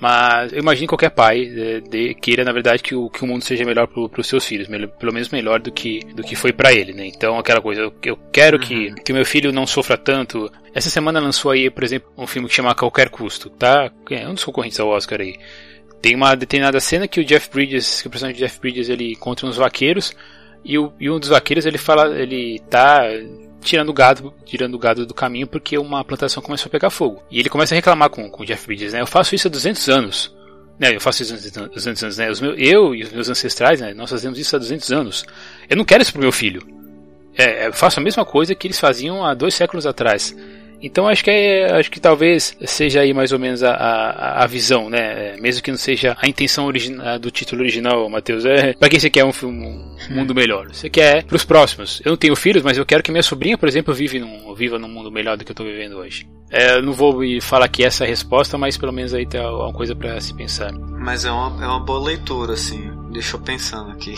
[0.00, 3.26] mas eu imagino que qualquer pai de, de, queira, na verdade, que o, que o
[3.26, 6.34] mundo seja melhor para os seus filhos, melhor, pelo menos melhor do que, do que
[6.34, 7.06] foi para ele, né?
[7.06, 8.62] Então, aquela coisa, eu, eu quero uhum.
[8.62, 10.50] que, que meu filho não sofra tanto.
[10.74, 13.92] Essa semana lançou aí, por exemplo, um filme que chama Qualquer Custo, tá?
[14.10, 15.36] É um dos concorrentes ao Oscar aí.
[16.00, 19.12] Tem uma determinada cena que o Jeff Bridges, que o personagem de Jeff Bridges, ele
[19.12, 20.14] encontra uns vaqueiros
[20.64, 23.02] e, o, e um dos vaqueiros ele fala, ele tá
[23.60, 27.22] tirando o gado, tirando gado do caminho porque uma plantação começou a pegar fogo.
[27.30, 29.00] E ele começa a reclamar com, com o Jeff Bridges, né?
[29.00, 30.34] Eu faço isso há 200 anos.
[30.78, 32.30] Né, eu faço isso há 200 anos, né?
[32.30, 33.92] Os meus, eu e os meus ancestrais, né?
[33.92, 35.26] Nós fazemos isso há 200 anos.
[35.68, 36.66] Eu não quero isso pro meu filho.
[37.36, 40.34] É, eu faço a mesma coisa que eles faziam há dois séculos atrás.
[40.82, 44.46] Então acho que é, acho que talvez seja aí mais ou menos a, a, a
[44.46, 45.36] visão, né?
[45.38, 48.44] Mesmo que não seja a intenção original do título original, Matheus.
[48.44, 50.68] É para quem você quer um filme, um mundo melhor.
[50.72, 52.00] Você quer para os próximos.
[52.04, 54.78] Eu não tenho filhos, mas eu quero que minha sobrinha, por exemplo, vive num, viva
[54.78, 56.26] num mundo melhor do que eu estou vivendo hoje.
[56.50, 59.72] É, eu não vou falar que essa é resposta, mas pelo menos aí tem alguma
[59.72, 60.72] coisa para se pensar.
[60.72, 62.90] Mas é uma, é uma boa leitura, assim.
[63.12, 64.14] Deixa eu pensando aqui.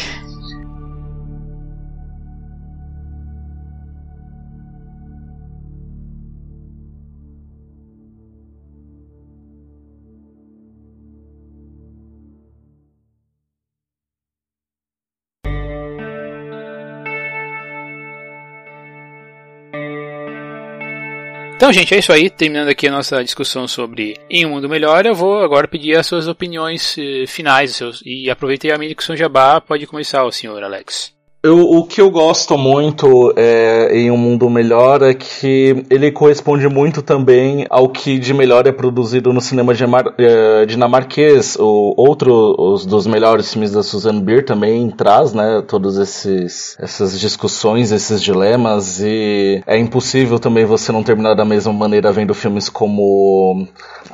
[21.63, 22.29] Então, gente, é isso aí.
[22.29, 26.09] Terminando aqui a nossa discussão sobre Em um Mundo Melhor, eu vou agora pedir as
[26.09, 27.77] suas opiniões eh, finais.
[27.77, 29.61] Seus, e aproveitei a minha discussão Jabá.
[29.61, 31.15] Pode começar, o senhor Alex.
[31.45, 36.69] Eu, o que eu gosto muito é, em Um Mundo Melhor é que ele corresponde
[36.69, 39.73] muito também ao que de melhor é produzido no cinema
[40.19, 41.57] é, dinamarquês.
[41.59, 47.19] O, outro os dos melhores filmes da Susan Beer também traz, né, todos esses essas
[47.19, 52.69] discussões, esses dilemas e é impossível também você não terminar da mesma maneira vendo filmes
[52.69, 53.67] como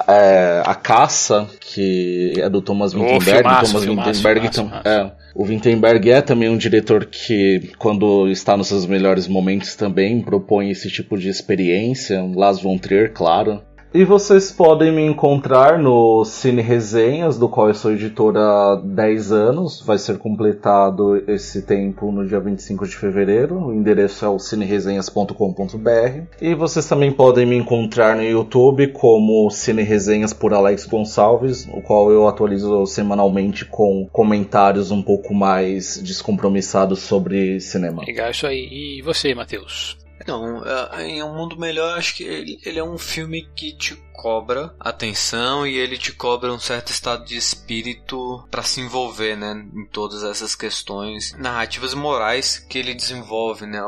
[0.06, 3.46] é, A Caça, que é do Thomas Vinterberg.
[3.46, 4.50] Oh, Thomas Vinterberg,
[4.82, 10.20] é, o Wittenberg é também um diretor que, quando está nos seus melhores momentos, também
[10.20, 12.22] propõe esse tipo de experiência.
[12.34, 13.62] Las von Trier, claro.
[13.92, 19.32] E vocês podem me encontrar no Cine Resenhas, do qual eu sou editor há 10
[19.32, 19.80] anos.
[19.80, 23.56] Vai ser completado esse tempo no dia 25 de fevereiro.
[23.56, 26.22] O endereço é o cineresenhas.com.br.
[26.38, 31.80] E vocês também podem me encontrar no YouTube como Cine Resenhas por Alex Gonçalves, o
[31.80, 38.04] qual eu atualizo semanalmente com comentários um pouco mais descompromissados sobre cinema.
[38.04, 38.68] Legal, isso aí.
[38.70, 39.96] E você, Matheus?
[40.28, 43.96] Não, é, em Um Mundo Melhor, acho que ele, ele é um filme que te
[44.18, 49.64] cobra atenção e ele te cobra um certo estado de espírito para se envolver, né,
[49.72, 53.80] em todas essas questões narrativas morais que ele desenvolve, né,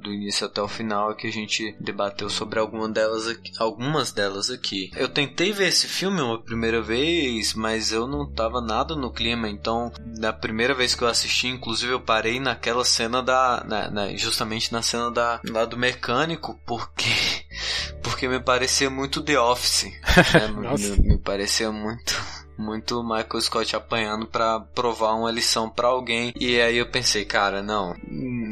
[0.00, 4.50] do início até o final que a gente debateu sobre alguma delas aqui, algumas delas
[4.50, 4.90] aqui.
[4.94, 9.48] Eu tentei ver esse filme uma primeira vez, mas eu não tava nada no clima,
[9.48, 14.16] então na primeira vez que eu assisti, inclusive eu parei naquela cena da, na, na,
[14.16, 17.41] justamente na cena da lá do mecânico, porque
[18.02, 20.48] porque me parecia muito The Office, né?
[20.56, 22.14] me, me parecia muito
[22.62, 26.32] muito Michael Scott apanhando para provar uma lição para alguém.
[26.38, 27.94] E aí eu pensei, cara, não,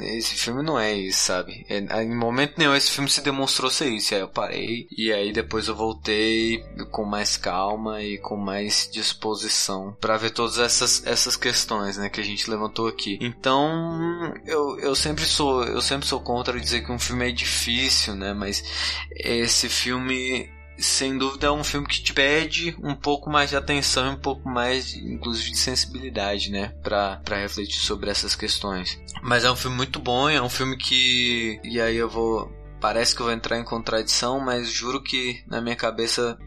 [0.03, 1.65] esse filme não é isso, sabe?
[1.69, 4.13] É, em momento nenhum esse filme se demonstrou ser isso.
[4.13, 8.89] E aí eu parei e aí depois eu voltei com mais calma e com mais
[8.93, 13.19] disposição para ver todas essas essas questões, né, que a gente levantou aqui.
[13.21, 18.15] Então, eu, eu sempre sou eu sempre sou contra dizer que um filme é difícil,
[18.15, 18.63] né, mas
[19.11, 20.51] esse filme
[20.81, 24.19] sem dúvida é um filme que te pede um pouco mais de atenção e um
[24.19, 26.75] pouco mais, inclusive, de sensibilidade, né?
[26.83, 29.01] Pra, refletir sobre essas questões.
[29.23, 31.61] Mas é um filme muito bom, é um filme que.
[31.65, 32.51] E aí eu vou
[32.81, 36.39] Parece que eu vou entrar em contradição, mas juro que na minha cabeça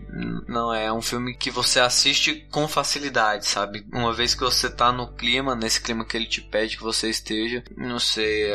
[0.47, 0.85] não é.
[0.85, 3.85] É um filme que você assiste com facilidade, sabe?
[3.91, 7.09] Uma vez que você tá no clima, nesse clima que ele te pede que você
[7.09, 8.51] esteja, não sei,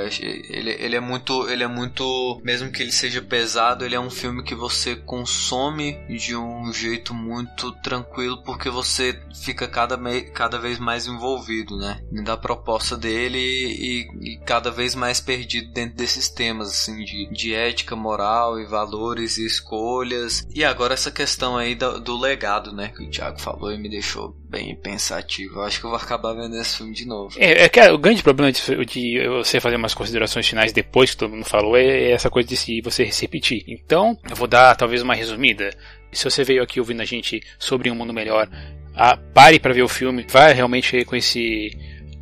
[0.48, 4.10] ele, ele é muito, ele é muito, mesmo que ele seja pesado, ele é um
[4.10, 9.98] filme que você consome de um jeito muito tranquilo, porque você fica cada,
[10.32, 12.00] cada vez mais envolvido, né?
[12.24, 17.54] Da proposta dele e, e cada vez mais perdido dentro desses temas, assim, de, de
[17.68, 20.46] ética, moral e valores e escolhas.
[20.54, 22.92] E agora essa questão aí do, do legado, né?
[22.94, 25.60] Que o Thiago falou e me deixou bem pensativo.
[25.60, 27.34] Eu acho que eu vou acabar vendo esse filme de novo.
[27.38, 31.16] É, é que o grande problema de, de, você fazer umas considerações finais depois que
[31.16, 33.64] todo mundo falou é essa coisa de se você se repetir.
[33.68, 35.70] Então, eu vou dar talvez uma resumida.
[36.12, 38.48] Se você veio aqui ouvindo a gente sobre um mundo melhor,
[38.94, 41.70] ah, pare para ver o filme, vai realmente com esse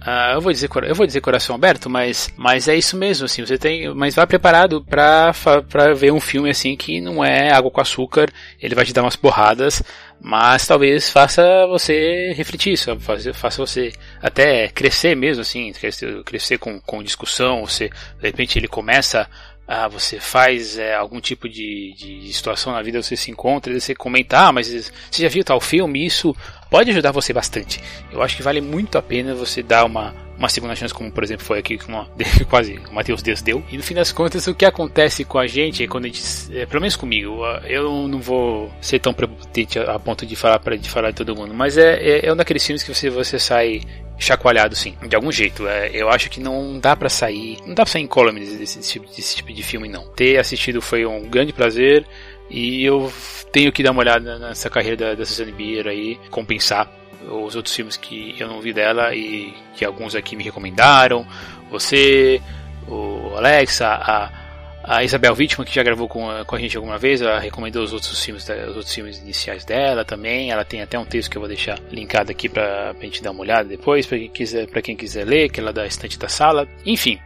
[0.07, 3.45] Uh, eu vou dizer eu vou dizer coração aberto, mas mas é isso mesmo assim.
[3.45, 5.33] Você tem, mas vá preparado para
[5.69, 8.31] para ver um filme assim que não é água com açúcar.
[8.63, 9.83] Ele vai te dar umas porradas,
[10.21, 13.93] mas talvez faça você refletir, faça, faça você
[14.23, 17.67] até crescer mesmo assim, crescer, crescer com, com discussão.
[17.67, 19.29] Você de repente ele começa
[19.67, 23.95] ah, você faz é, algum tipo de, de situação na vida, você se encontra você
[23.95, 26.07] comenta, ah, mas você já viu tal filme?
[26.07, 26.37] Isso
[26.71, 27.83] pode ajudar você bastante.
[28.12, 31.25] Eu acho que vale muito a pena você dar uma, uma segunda chance, como por
[31.25, 32.09] exemplo foi aqui com uma,
[32.49, 33.62] quase o Matheus Deus deu.
[33.71, 36.23] E no fim das contas, o que acontece com a gente é quando a gente,
[36.53, 40.77] é, pelo menos comigo, eu não vou ser tão prepotente a, ponto de falar para
[40.77, 43.39] de falar de todo mundo, mas é, é, é um daqueles filmes que você, você
[43.39, 43.83] sai
[44.19, 45.67] chacoalhado sim, de algum jeito.
[45.67, 48.79] É, eu acho que não dá para sair, não dá pra sair em columns desse,
[48.79, 50.07] desse, desse, tipo de filme não.
[50.09, 52.07] Ter assistido foi um grande prazer
[52.51, 53.12] e eu
[53.53, 56.91] tenho que dar uma olhada nessa carreira da, da Susanne Bier aí, compensar
[57.29, 61.27] os outros filmes que eu não vi dela e que alguns aqui me recomendaram.
[61.71, 62.41] Você,
[62.87, 64.45] o Alexa, a
[64.87, 67.93] a Isabel Wittmann, que já gravou com, com a gente alguma vez, ela recomendou os
[67.93, 70.53] outros filmes, os outros filmes iniciais dela também.
[70.53, 73.32] Ela tem até um texto que eu vou deixar linkado aqui pra, pra gente dar
[73.32, 76.16] uma olhada depois, para quem quiser, para quem quiser ler, que ela é da estante
[76.16, 76.68] da sala.
[76.84, 77.18] Enfim,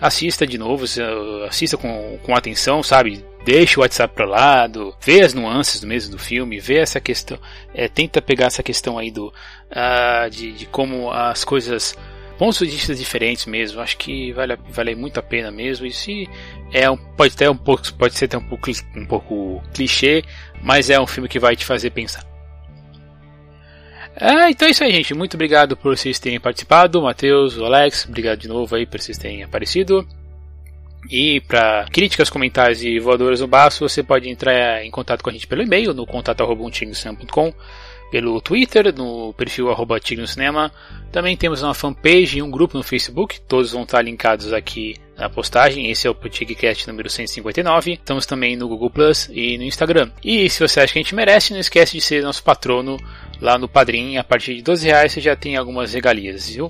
[0.00, 0.84] assista de novo,
[1.48, 3.24] assista com, com atenção, sabe?
[3.44, 7.36] Deixa o WhatsApp para lado, vê as nuances do mesmo do filme, vê essa questão,
[7.74, 11.98] é, tenta pegar essa questão aí do uh, de, de como as coisas
[12.38, 13.80] de vista diferentes mesmo.
[13.80, 15.86] Acho que vale, vale muito a pena mesmo.
[15.86, 16.28] E se
[16.72, 20.22] é um, pode ter um pouco, pode ser até um pouco, um pouco clichê,
[20.62, 22.24] mas é um filme que vai te fazer pensar.
[24.16, 25.14] Ah, então é isso aí, gente.
[25.14, 27.00] Muito obrigado por vocês terem participado.
[27.00, 30.06] Matheus, Alex, obrigado de novo aí por vocês terem aparecido.
[31.10, 35.32] E para críticas, comentários e voadoras no baço, você pode entrar em contato com a
[35.32, 37.52] gente pelo e-mail no contato.com,
[38.12, 40.70] pelo Twitter, no perfil arroba Cinema.
[41.10, 45.30] Também temos uma fanpage e um grupo no Facebook, todos vão estar linkados aqui na
[45.30, 45.90] postagem.
[45.90, 47.94] Esse é o Tigcast número 159.
[47.94, 50.10] Estamos também no Google Plus e no Instagram.
[50.22, 52.98] E se você acha que a gente merece, não esquece de ser nosso patrono
[53.40, 54.18] lá no Padrim.
[54.18, 56.68] A partir de 12 reais você já tem algumas regalias, viu?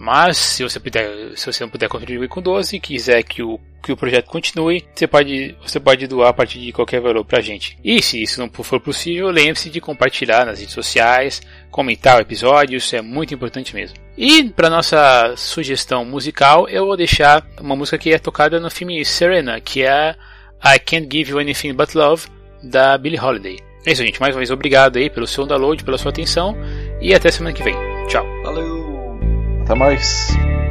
[0.00, 3.60] Mas se você puder, se você não puder contribuir com 12 e quiser que o,
[3.82, 7.42] que o projeto continue, você pode, você pode doar a partir de qualquer valor pra
[7.42, 7.76] gente.
[7.84, 12.78] E se isso não for possível, lembre-se de compartilhar nas redes sociais, comentar o episódio,
[12.78, 13.94] isso é muito importante mesmo.
[14.16, 19.04] E para nossa sugestão musical, eu vou deixar uma música que é tocada no filme
[19.04, 20.16] Serena, que é
[20.64, 22.26] I Can't Give You Anything But Love,
[22.62, 23.58] da Billie Holiday.
[23.84, 24.18] É isso, gente.
[24.18, 26.56] Mais uma vez, obrigado aí pelo seu download, pela sua atenção
[27.02, 27.74] e até semana que vem.
[28.08, 28.24] Tchau.
[28.44, 28.69] Valeu!
[29.70, 30.69] Até mais!